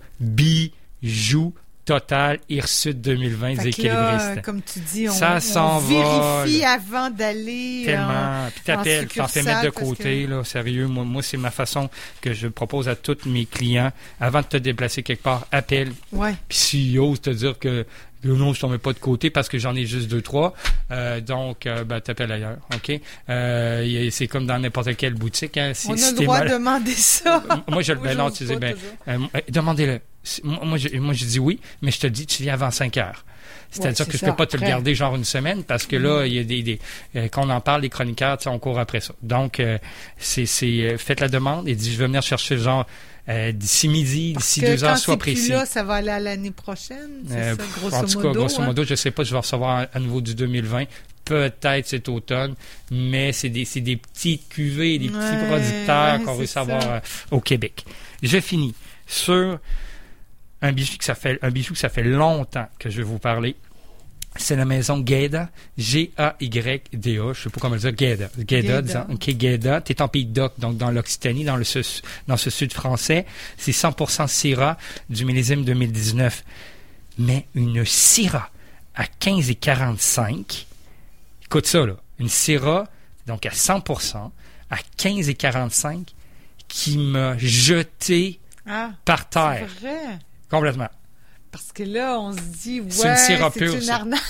joue 1.03 1.55
total 1.85 2.39
Hirsute 2.49 3.01
2020 3.01 3.57
Fait 3.57 3.63
des 3.65 3.73
que 3.73 3.83
là, 3.83 4.15
équilibristes. 4.15 4.43
comme 4.45 4.63
tu 4.63 4.79
dis, 4.81 5.09
on, 5.09 5.13
Ça 5.13 5.35
on 5.37 5.41
s'envole. 5.41 6.47
vérifie 6.47 6.65
avant 6.65 7.11
d'aller. 7.11 7.83
Tellement. 7.87 8.49
Puis 8.55 8.63
t'appelles, 8.65 9.09
t'en 9.09 9.27
fais 9.27 9.43
mettre 9.43 9.63
de 9.65 9.71
côté, 9.71 10.27
là, 10.29 10.45
sérieux. 10.45 10.87
Moi, 10.87 11.05
moi 11.05 11.23
c'est 11.25 11.39
ma 11.39 11.51
façon 11.51 11.91
que 12.21 12.33
je 12.35 12.47
propose 12.47 12.89
à 12.89 12.95
tous 12.95 13.27
mes 13.27 13.47
clients. 13.47 13.91
Avant 14.21 14.43
de 14.43 14.47
te 14.47 14.57
déplacer 14.59 15.03
quelque 15.03 15.23
part, 15.23 15.47
appelle. 15.51 15.93
euh, 16.13 16.17
Ouais. 16.19 16.35
Puis 16.49 16.59
s'ils 16.59 17.01
osent 17.01 17.21
te 17.23 17.31
dire 17.31 17.59
que 17.59 17.85
que 18.23 18.29
non, 18.29 18.53
je 18.53 18.61
t'en 18.61 18.69
mets 18.69 18.79
pas 18.79 18.93
de 18.93 18.99
côté 18.99 19.31
parce 19.31 19.49
que 19.49 19.59
j'en 19.59 19.75
ai 19.75 19.87
juste 19.87 20.09
deux, 20.09 20.23
trois. 20.23 20.55
Euh, 20.91 21.21
donc, 21.21 21.67
euh, 21.67 21.85
ben, 21.85 22.01
t'appelles 22.01 22.33
ailleurs, 22.33 22.59
OK? 22.75 23.01
Euh, 23.29 24.09
c'est 24.11 24.27
comme 24.27 24.47
dans 24.47 24.59
n'importe 24.59 24.97
quelle 24.97 25.15
boutique. 25.15 25.57
Hein, 25.57 25.73
si, 25.75 25.89
On 25.89 25.95
a 25.95 25.97
si 25.97 26.15
le 26.15 26.23
droit 26.23 26.41
de 26.41 26.51
demander 26.51 26.93
ça. 26.93 27.43
Moi, 27.69 27.83
je 27.83 27.93
le 27.93 28.01
ben 28.01 28.17
non, 28.17 28.31
tu 28.31 28.45
pas 28.47 28.57
ben, 28.57 28.77
demandez-le. 29.49 30.01
Moi, 30.45 30.79
je, 30.79 30.97
moi, 30.99 31.15
je 31.15 31.25
dis 31.25 31.39
oui, 31.39 31.59
mais 31.83 31.91
je 31.91 32.01
te 32.01 32.07
dis, 32.07 32.27
tu 32.27 32.43
viens 32.43 32.55
avant 32.55 32.71
5 32.71 32.97
heures. 32.99 33.25
C'est-à-dire 33.71 34.07
Ouais, 34.07 34.13
que 34.13 34.19
je 34.19 34.25
peux 34.25 34.31
ça, 34.31 34.33
pas 34.35 34.47
te 34.47 34.57
le 34.57 34.67
garder 34.67 34.95
genre 34.95 35.17
une 35.17 35.25
semaine 35.25 35.65
parce 35.65 35.87
que 35.87 35.97
là, 35.97 36.27
il 36.27 36.35
y 36.35 36.39
a 36.39 36.45
des, 36.45 36.63
des 36.63 36.79
euh, 37.17 37.29
quand 37.29 37.47
on 37.47 37.51
en 37.51 37.61
parle, 37.63 37.81
les 37.83 37.89
chroniqueurs, 37.89 38.39
on 38.47 38.59
court 38.59 38.79
après 38.79 39.01
ça. 39.01 39.15
Donc, 39.23 39.61
euh, 39.61 39.79
c'est, 40.19 40.45
c'est, 40.47 40.67
euh, 40.67 40.99
faites 40.99 41.21
la 41.21 41.29
demande 41.29 41.67
et 41.69 41.75
dit, 41.75 41.91
je 41.93 41.99
vais 41.99 42.07
venir 42.07 42.23
chercher 42.23 42.59
genre 42.59 42.87
euh, 43.29 43.53
d'ici 43.53 43.89
midi, 43.89 44.33
d'ici 44.35 44.61
deux 44.61 44.85
heures, 44.85 44.99
sois 44.99 45.15
c'est 45.15 45.19
plus 45.19 45.33
précis. 45.35 45.51
là, 45.51 45.65
ça 45.65 45.83
va 45.85 45.95
aller 45.95 46.11
à 46.11 46.19
l'année 46.21 46.51
prochaine, 46.51 47.25
Euh, 47.31 47.53
ça, 47.53 47.57
pff, 47.57 47.79
grosso 47.79 47.97
en 47.97 48.05
tout 48.05 48.19
cas, 48.19 48.29
modo. 48.29 48.41
grosso 48.41 48.61
hein? 48.63 48.67
modo, 48.67 48.85
je 48.85 48.95
sais 48.95 49.11
pas, 49.13 49.23
je 49.23 49.31
vais 49.31 49.39
recevoir 49.39 49.87
à, 49.93 49.99
nouveau 50.01 50.21
du 50.21 50.35
2020. 50.35 50.85
Peut-être 51.25 51.87
cet 51.87 52.09
automne, 52.09 52.55
mais 52.91 53.33
c'est 53.33 53.49
des, 53.49 53.65
c'est 53.65 53.81
des 53.81 53.97
petites 53.97 54.49
cuvées, 54.49 54.99
des 54.99 55.07
petits 55.09 55.47
producteurs 55.47 56.19
ouais, 56.19 56.25
qu'on 56.25 56.35
veut 56.35 56.47
savoir 56.47 56.83
euh, 56.85 57.01
au 57.31 57.41
Québec. 57.41 57.85
Je 58.25 58.41
finis 58.41 58.75
sur 59.07 59.59
un 60.63 60.73
bijou 60.73 60.97
que 60.97 61.05
ça 61.05 61.15
fait, 61.15 61.39
un 61.43 61.51
bijou 61.51 61.75
que 61.75 61.79
ça 61.79 61.89
fait 61.89 62.05
longtemps 62.05 62.69
que 62.79 62.89
je 62.91 62.97
vais 62.99 63.03
vous 63.03 63.19
parler. 63.19 63.57
C'est 64.37 64.57
la 64.57 64.65
maison 64.65 65.05
Geda, 65.07 65.51
G-A-Y-D-A, 65.77 67.33
je 67.35 67.43
sais 67.43 67.51
pas 67.51 67.61
comment 67.61 67.75
le 67.75 67.81
dire. 67.81 67.93
Geda, 67.97 68.29
Geda. 68.49 68.83
disons, 68.83 69.07
ok, 69.11 69.39
Geda. 69.39 69.81
T'es 69.83 70.01
en 70.01 70.09
Pays 70.09 70.25
Doc, 70.25 70.55
donc 70.59 70.77
dans 70.79 70.91
l'Occitanie, 70.91 71.45
dans 71.45 71.57
le, 71.57 71.65
dans 72.29 72.37
ce 72.39 72.49
sud 72.51 72.73
français. 72.73 73.27
C'est 73.59 73.73
100% 73.73 74.29
Syrah 74.29 74.79
du 75.11 75.25
millésime 75.27 75.65
2019. 75.65 76.45
Mais 77.19 77.47
une 77.55 77.85
Syrah 77.85 78.49
à 78.95 79.07
15 79.07 79.51
et 79.51 79.55
45, 79.55 80.67
écoute 81.45 81.67
ça, 81.67 81.85
là. 81.85 81.97
Une 82.19 82.29
Syrah, 82.29 82.87
donc 83.27 83.45
à 83.47 83.51
100%, 83.51 84.31
à 84.71 84.77
15 84.97 85.29
et 85.29 85.35
45, 85.35 86.15
qui 86.69 86.97
m'a 86.97 87.37
jeté 87.37 88.41
Ah, 88.67 88.93
par 89.05 89.21
c'est 89.21 89.29
terre. 89.31 89.67
vrai. 89.83 90.19
Complètement. 90.53 90.91
Parce 91.53 91.71
que 91.75 91.83
là, 91.83 92.19
on 92.19 92.33
se 92.33 92.39
dit, 92.41 92.81
ouais, 92.81 92.87
C'est 92.89 93.09
une 93.09 93.17
Syrah 93.17 93.51
c'est 93.53 93.59
pure, 93.61 93.75
une 93.75 93.91
arnaque. 93.91 94.21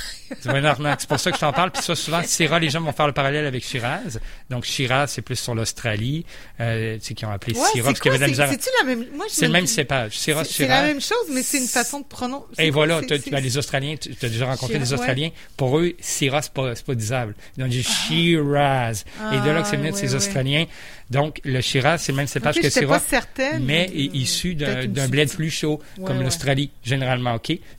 C'est 0.40 0.50
une 0.58 0.64
arnaque. 0.66 1.00
C'est 1.02 1.08
pour 1.08 1.20
ça 1.20 1.30
que 1.30 1.36
je 1.36 1.40
t'en 1.40 1.52
parle. 1.52 1.70
Puis 1.70 1.80
ça, 1.82 1.94
souvent, 1.94 2.20
Syrah, 2.24 2.58
les 2.58 2.68
gens 2.68 2.80
vont 2.80 2.90
faire 2.92 3.06
le 3.06 3.12
parallèle 3.12 3.46
avec 3.46 3.64
Shiraz. 3.64 4.18
Donc, 4.50 4.64
Shiraz, 4.64 5.06
c'est 5.06 5.22
plus 5.22 5.36
sur 5.36 5.54
l'Australie, 5.54 6.24
euh, 6.58 6.96
tu 6.98 7.04
sais, 7.06 7.14
qui 7.14 7.24
ont 7.24 7.30
appelé 7.30 7.54
Ouais, 7.56 7.64
Syrah, 7.72 7.90
parce 7.90 7.98
c'est 7.98 8.02
qu'il 8.02 8.12
y 8.12 8.16
quoi? 8.18 8.24
avait 8.24 8.32
de 8.34 8.38
la. 8.38 8.48
C'est-tu 8.50 8.86
même... 8.86 9.06
Moi, 9.14 9.26
C'est 9.28 9.42
le 9.42 9.48
me- 9.48 9.52
même 9.52 9.66
cépage. 9.68 10.18
Syrah, 10.18 10.44
C'est 10.44 10.66
la 10.66 10.82
même 10.82 11.00
chose, 11.00 11.26
mais 11.30 11.42
c'est 11.44 11.58
une 11.58 11.68
façon 11.68 12.00
de 12.00 12.06
prononcer. 12.06 12.46
Et 12.58 12.70
voilà, 12.70 13.00
t'as- 13.02 13.20
c'est- 13.20 13.30
ben, 13.30 13.40
les 13.40 13.56
Australiens, 13.56 13.94
tu 14.00 14.10
as 14.20 14.28
déjà 14.28 14.46
rencontré 14.46 14.74
Shiraz, 14.74 14.86
des 14.88 14.92
Australiens. 14.94 15.30
Pour 15.56 15.78
eux, 15.78 15.92
Syrah, 16.00 16.42
c'est 16.42 16.52
pas, 16.52 16.74
pas 16.74 16.94
disable. 16.96 17.34
Ils 17.56 17.62
ont 17.62 17.68
dit 17.68 17.84
Shiraz. 17.84 19.04
Et 19.32 19.36
de 19.40 19.50
là 19.50 19.62
que 19.62 19.68
c'est 19.68 19.76
venu 19.76 19.90
de 19.90 19.94
Ah, 19.94 19.98
ces. 19.98 20.14
Australiens. 20.16 20.64
Donc, 21.10 21.40
le 21.44 21.60
Shiraz, 21.60 21.98
c'est 21.98 22.12
le 22.12 22.16
même 22.16 22.26
cépage 22.26 22.54
que 22.58 22.70
Syrah. 22.70 23.00
mais 23.60 23.84
est 23.94 24.14
issu 24.16 24.54
d'un 24.54 25.08
bled 25.08 25.30
plus 25.30 25.50
chaud, 25.50 25.80
comme 26.04 26.20
l'Australie, 26.22 26.70
généralement, 26.82 27.11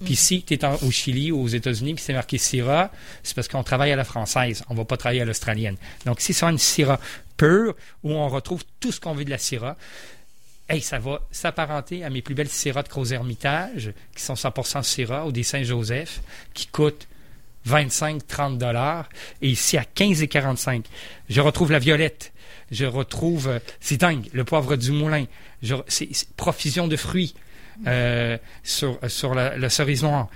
Puis 0.03 0.15
si 0.15 0.43
tu 0.43 0.53
es 0.53 0.65
au 0.65 0.91
Chili 0.91 1.31
ou 1.31 1.41
aux 1.41 1.47
États-Unis, 1.47 1.95
puis 1.95 2.03
c'est 2.03 2.13
marqué 2.13 2.37
Syrah, 2.37 2.91
c'est 3.23 3.35
parce 3.35 3.47
qu'on 3.47 3.63
travaille 3.63 3.91
à 3.91 3.95
la 3.95 4.03
française, 4.03 4.63
on 4.69 4.75
va 4.75 4.85
pas 4.85 4.97
travailler 4.97 5.21
à 5.21 5.25
l'australienne. 5.25 5.77
Donc, 6.05 6.19
si 6.19 6.33
c'est 6.33 6.45
une 6.45 6.57
Syrah 6.57 6.99
pure, 7.37 7.75
où 8.03 8.11
on 8.11 8.27
retrouve 8.27 8.63
tout 8.79 8.91
ce 8.91 8.99
qu'on 8.99 9.13
veut 9.13 9.25
de 9.25 9.29
la 9.29 9.37
Syrah, 9.37 9.77
hey, 10.69 10.81
ça 10.81 10.99
va 10.99 11.21
s'apparenter 11.31 12.03
à 12.03 12.09
mes 12.09 12.21
plus 12.21 12.35
belles 12.35 12.49
Syrah 12.49 12.83
de 12.83 12.89
Crozes-Hermitage, 12.89 13.93
qui 14.15 14.21
sont 14.21 14.35
100% 14.35 14.83
Syrah, 14.83 15.25
ou 15.25 15.31
des 15.31 15.43
Saint-Joseph, 15.43 16.21
qui 16.53 16.67
coûtent 16.67 17.07
25-30 17.67 18.57
dollars. 18.57 19.09
Et 19.41 19.49
ici, 19.49 19.77
à 19.77 19.85
15 19.85 20.21
et 20.21 20.27
45, 20.27 20.85
je 21.29 21.41
retrouve 21.41 21.71
la 21.71 21.79
violette. 21.79 22.31
Je 22.71 22.85
retrouve, 22.85 23.47
euh, 23.47 23.59
c'est 23.79 23.97
dingue, 23.97 24.29
le 24.33 24.43
poivre 24.43 24.75
du 24.75 24.91
moulin. 24.91 25.25
C'est 25.87 26.09
profusion 26.35 26.87
de 26.87 26.95
fruits 26.95 27.35
euh, 27.87 28.37
sur, 28.63 28.97
euh, 29.03 29.09
sur 29.09 29.33
la, 29.33 29.57
la 29.57 29.69
cerise 29.69 30.03
noire. 30.03 30.27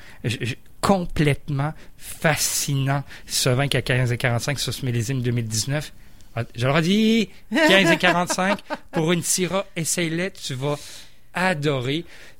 Complètement 0.82 1.74
fascinant, 1.98 3.04
ce 3.26 3.50
vin 3.50 3.68
qui 3.68 3.78
a 3.78 3.82
15 3.82 4.12
et 4.12 4.18
45 4.18 4.60
sur 4.60 4.74
ce 4.74 4.86
millésime 4.86 5.22
2019. 5.22 5.92
Ah, 6.36 6.44
Je 6.56 6.66
leur 6.68 6.78
ai 6.78 6.82
dit 6.82 7.30
15 7.52 7.92
et 7.92 7.98
45 7.98 8.60
pour 8.92 9.12
une 9.12 9.24
Syrah, 9.24 9.66
essaye-le, 9.76 10.32
tu 10.32 10.54
vas 10.54 10.78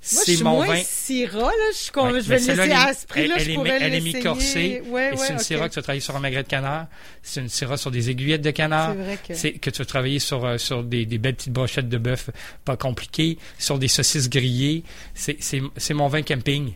je 0.02 0.08
C'est 0.36 0.44
mon 0.44 0.56
moins 0.56 0.68
vin. 0.68 0.82
Syrah, 0.84 1.42
là. 1.42 1.52
Je 1.72 1.78
suis 1.78 1.92
con- 1.92 2.12
Ouais, 2.12 2.22
je 2.22 2.28
vais 2.30 2.40
le 2.40 2.46
laisser 2.46 2.72
à 2.72 2.94
ce 2.94 3.06
prix-là. 3.08 3.36
elle- 3.38 3.44
je 3.44 3.52
elle 3.52 3.84
elle 3.84 3.94
est 3.96 4.02
mi-corsée, 4.02 4.82
Ouais, 4.88 5.10
ouais, 5.12 5.18
c'est 5.18 5.30
une 5.30 5.36
ok. 5.36 5.42
Syrah 5.42 5.68
que 5.70 5.74
tu 5.74 5.80
vas 5.80 5.84
travailler 5.84 6.02
sur 6.02 6.16
un 6.16 6.20
magret 6.20 6.44
de 6.44 6.48
canard. 6.48 6.88
C'est 7.24 7.42
une 7.42 7.50
Syrah 7.50 7.78
sur 7.78 7.92
des 7.92 8.10
aiguillettes 8.10 8.42
de 8.42 8.52
canard. 8.52 8.94
C'est 8.96 9.04
vrai 9.36 9.54
que... 9.54 9.58
Que 9.60 9.70
tu 9.70 9.80
vas 9.80 9.86
travailler 9.86 10.20
sur, 10.20 10.46
euh, 10.46 10.58
sur 10.58 10.84
des, 10.84 11.06
des 11.06 11.18
belles 11.18 11.36
petites 11.36 11.54
brochettes 11.54 11.90
de 11.90 11.98
bœuf 11.98 12.30
pas 12.66 12.78
compliquées, 12.78 13.38
sur 13.60 13.78
des 13.80 13.88
saucisses 13.88 14.30
grillées. 14.30 14.84
C'est 15.14 15.94
mon 15.94 16.08
vin 16.08 16.22
camping. 16.22 16.74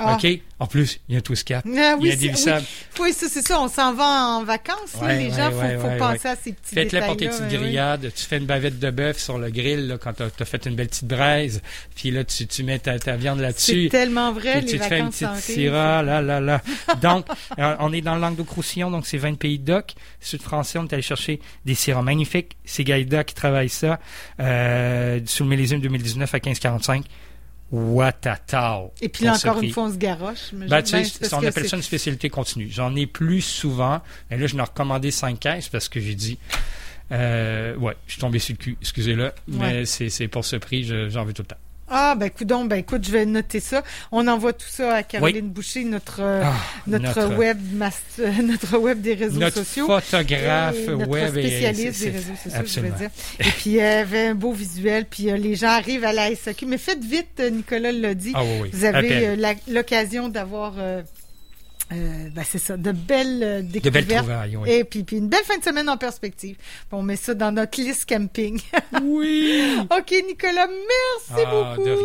Ah. 0.00 0.14
OK? 0.14 0.26
En 0.60 0.66
plus, 0.66 1.00
il 1.08 1.12
y 1.12 1.16
a 1.16 1.18
un 1.18 1.22
twist 1.22 1.44
cap. 1.44 1.64
Ah 1.66 1.96
il 1.98 2.00
y 2.00 2.02
oui, 2.02 2.08
a 2.08 2.12
c'est- 2.12 2.18
des 2.18 2.28
vissables. 2.28 2.64
oui. 3.00 3.08
Oui, 3.08 3.12
ça, 3.12 3.26
c'est 3.28 3.46
ça. 3.46 3.60
On 3.60 3.68
s'en 3.68 3.94
va 3.94 4.04
en 4.04 4.44
vacances, 4.44 4.94
là, 5.00 5.14
les 5.14 5.26
ouais, 5.26 5.30
gens. 5.30 5.50
Faut, 5.52 5.58
ouais, 5.60 5.78
faut 5.78 5.86
ouais, 5.86 5.96
penser 5.98 6.28
à 6.28 6.36
ces 6.36 6.52
petits 6.52 6.74
Faites-le 6.74 6.90
détails 6.98 7.06
pour 7.08 7.16
tes 7.16 7.28
petites 7.28 7.48
grillades. 7.48 8.12
Tu 8.14 8.24
fais 8.24 8.38
une 8.38 8.46
bavette 8.46 8.78
de 8.78 8.90
bœuf 8.90 9.18
sur 9.18 9.38
le 9.38 9.50
grill 9.50 9.86
là, 9.88 9.98
quand 9.98 10.12
tu 10.14 10.22
as, 10.22 10.44
fait 10.44 10.66
une 10.66 10.74
belle 10.74 10.88
petite 10.88 11.06
braise. 11.06 11.62
Puis 11.94 12.10
là, 12.10 12.24
tu, 12.24 12.46
tu 12.46 12.62
mets 12.64 12.78
ta, 12.80 12.98
ta 12.98 13.16
viande 13.16 13.38
C'est 13.38 13.42
là-dessus. 13.42 13.88
tellement 13.88 14.32
vrai, 14.32 14.58
Puis 14.58 14.66
les 14.66 14.72
tu 14.72 14.78
te 14.78 14.84
fais 14.84 14.98
une 14.98 15.10
vacances 15.10 15.36
petite 15.38 15.54
syrah, 15.54 16.02
là, 16.02 16.20
là, 16.22 16.40
là. 16.40 16.60
Donc, 17.00 17.26
euh, 17.58 17.76
on 17.80 17.92
est 17.92 18.00
dans 18.00 18.14
le 18.16 18.20
Languedoc-Roussillon, 18.20 18.90
donc 18.90 19.06
c'est 19.06 19.18
20 19.18 19.38
pays 19.38 19.58
de 19.60 19.64
doc. 19.64 19.94
Sud 20.20 20.42
français, 20.42 20.78
on 20.78 20.84
est 20.86 20.92
allé 20.92 21.02
chercher 21.02 21.40
des 21.64 21.74
syrahs 21.76 22.02
magnifiques. 22.02 22.56
C'est 22.64 22.84
Gaïda 22.84 23.22
qui 23.24 23.34
travaille 23.34 23.68
ça, 23.68 24.00
euh, 24.40 25.20
sous 25.26 25.44
le 25.44 25.50
millésime 25.50 25.80
2019 25.80 26.34
à 26.34 26.38
1545. 26.38 27.04
Watatao. 27.72 28.92
Et 29.00 29.08
puis 29.08 29.24
là, 29.24 29.32
encore 29.50 29.62
une 29.62 29.72
fois, 29.72 29.84
on 29.84 29.92
se 29.92 29.96
garoche. 29.98 30.52
mais 30.52 30.66
Ben, 30.66 30.82
tu 30.82 30.90
sais, 31.04 31.34
on 31.34 31.38
appelle 31.48 31.68
ça 31.68 31.76
une 31.76 31.82
spécialité 31.82 32.30
continue. 32.30 32.68
J'en 32.70 32.94
ai 32.96 33.06
plus 33.06 33.40
souvent. 33.42 34.00
Mais 34.30 34.38
là, 34.38 34.46
je 34.46 34.54
n'ai 34.56 34.62
recommandé 34.62 35.10
5 35.10 35.38
caisses 35.38 35.68
parce 35.68 35.88
que 35.88 36.00
j'ai 36.00 36.14
dit, 36.14 36.38
euh, 37.12 37.76
ouais, 37.76 37.94
je 38.06 38.12
suis 38.12 38.20
tombé 38.20 38.38
sur 38.38 38.54
le 38.54 38.58
cul, 38.58 38.76
excusez-le, 38.80 39.32
mais 39.48 39.84
c'est 39.86 40.28
pour 40.28 40.44
ce 40.44 40.56
prix, 40.56 40.84
je- 40.84 41.08
j'en 41.08 41.24
veux 41.24 41.32
tout 41.32 41.42
le 41.42 41.46
temps. 41.48 41.56
Ah, 41.90 42.14
ben, 42.16 42.28
coudon, 42.30 42.64
ben, 42.64 42.76
écoute, 42.76 43.06
je 43.06 43.10
vais 43.12 43.24
noter 43.26 43.60
ça. 43.60 43.82
On 44.12 44.26
envoie 44.28 44.52
tout 44.52 44.68
ça 44.68 44.94
à 44.94 45.02
Caroline 45.02 45.48
Boucher, 45.48 45.84
notre, 45.84 46.20
euh, 46.20 46.42
Ah, 46.44 46.54
notre, 46.86 47.34
web, 47.36 47.58
mas- 47.74 47.92
euh, 48.20 48.30
notre 48.42 48.76
web 48.78 49.00
des 49.00 49.14
réseaux 49.14 49.38
notre 49.40 49.56
sociaux. 49.64 49.86
photographe 49.86 50.76
Et 50.76 50.86
notre 50.88 51.08
web 51.08 51.36
et- 51.36 51.40
spécialiste 51.48 51.94
c'est- 51.94 52.10
des 52.10 52.16
réseaux 52.18 52.34
sociaux, 52.42 52.58
absolument. 52.60 52.94
je 52.98 53.02
veux 53.04 53.08
dire. 53.08 53.10
Et 53.40 53.50
puis, 53.50 53.80
euh, 53.80 54.00
avait 54.02 54.26
un 54.28 54.34
beau 54.34 54.52
visuel, 54.52 55.06
puis 55.08 55.30
euh, 55.30 55.36
les 55.36 55.54
gens 55.54 55.68
arrivent 55.70 56.04
à 56.04 56.12
la 56.12 56.30
SAQ. 56.30 56.66
Mais 56.66 56.78
faites 56.78 57.02
vite, 57.04 57.40
euh, 57.40 57.50
Nicolas 57.50 57.92
l'a 57.92 58.14
dit. 58.14 58.32
Ah 58.34 58.42
oui, 58.44 58.50
oui. 58.62 58.70
Vous 58.72 58.84
avez 58.84 59.26
euh, 59.28 59.54
l'occasion 59.68 60.28
d'avoir, 60.28 60.74
euh, 60.78 61.02
euh, 61.92 62.28
ben, 62.34 62.44
c'est 62.46 62.58
ça, 62.58 62.76
de 62.76 62.92
belles 62.92 63.42
euh, 63.42 63.62
de 63.62 63.78
belles 63.90 64.04
découvertes. 64.04 64.26
trouvailles, 64.26 64.56
oui. 64.56 64.70
Et 64.70 64.84
puis, 64.84 65.04
puis 65.04 65.16
une 65.16 65.28
belle 65.28 65.44
fin 65.44 65.56
de 65.58 65.64
semaine 65.64 65.88
en 65.88 65.96
perspective. 65.96 66.56
Bon, 66.90 66.98
on 66.98 67.02
met 67.02 67.16
ça 67.16 67.34
dans 67.34 67.50
notre 67.52 67.80
liste 67.80 68.06
camping. 68.08 68.60
Oui! 69.02 69.62
OK, 69.90 70.14
Nicolas, 70.26 70.66
merci 70.66 71.44
Ah, 71.46 71.74
beaucoup. 71.76 71.88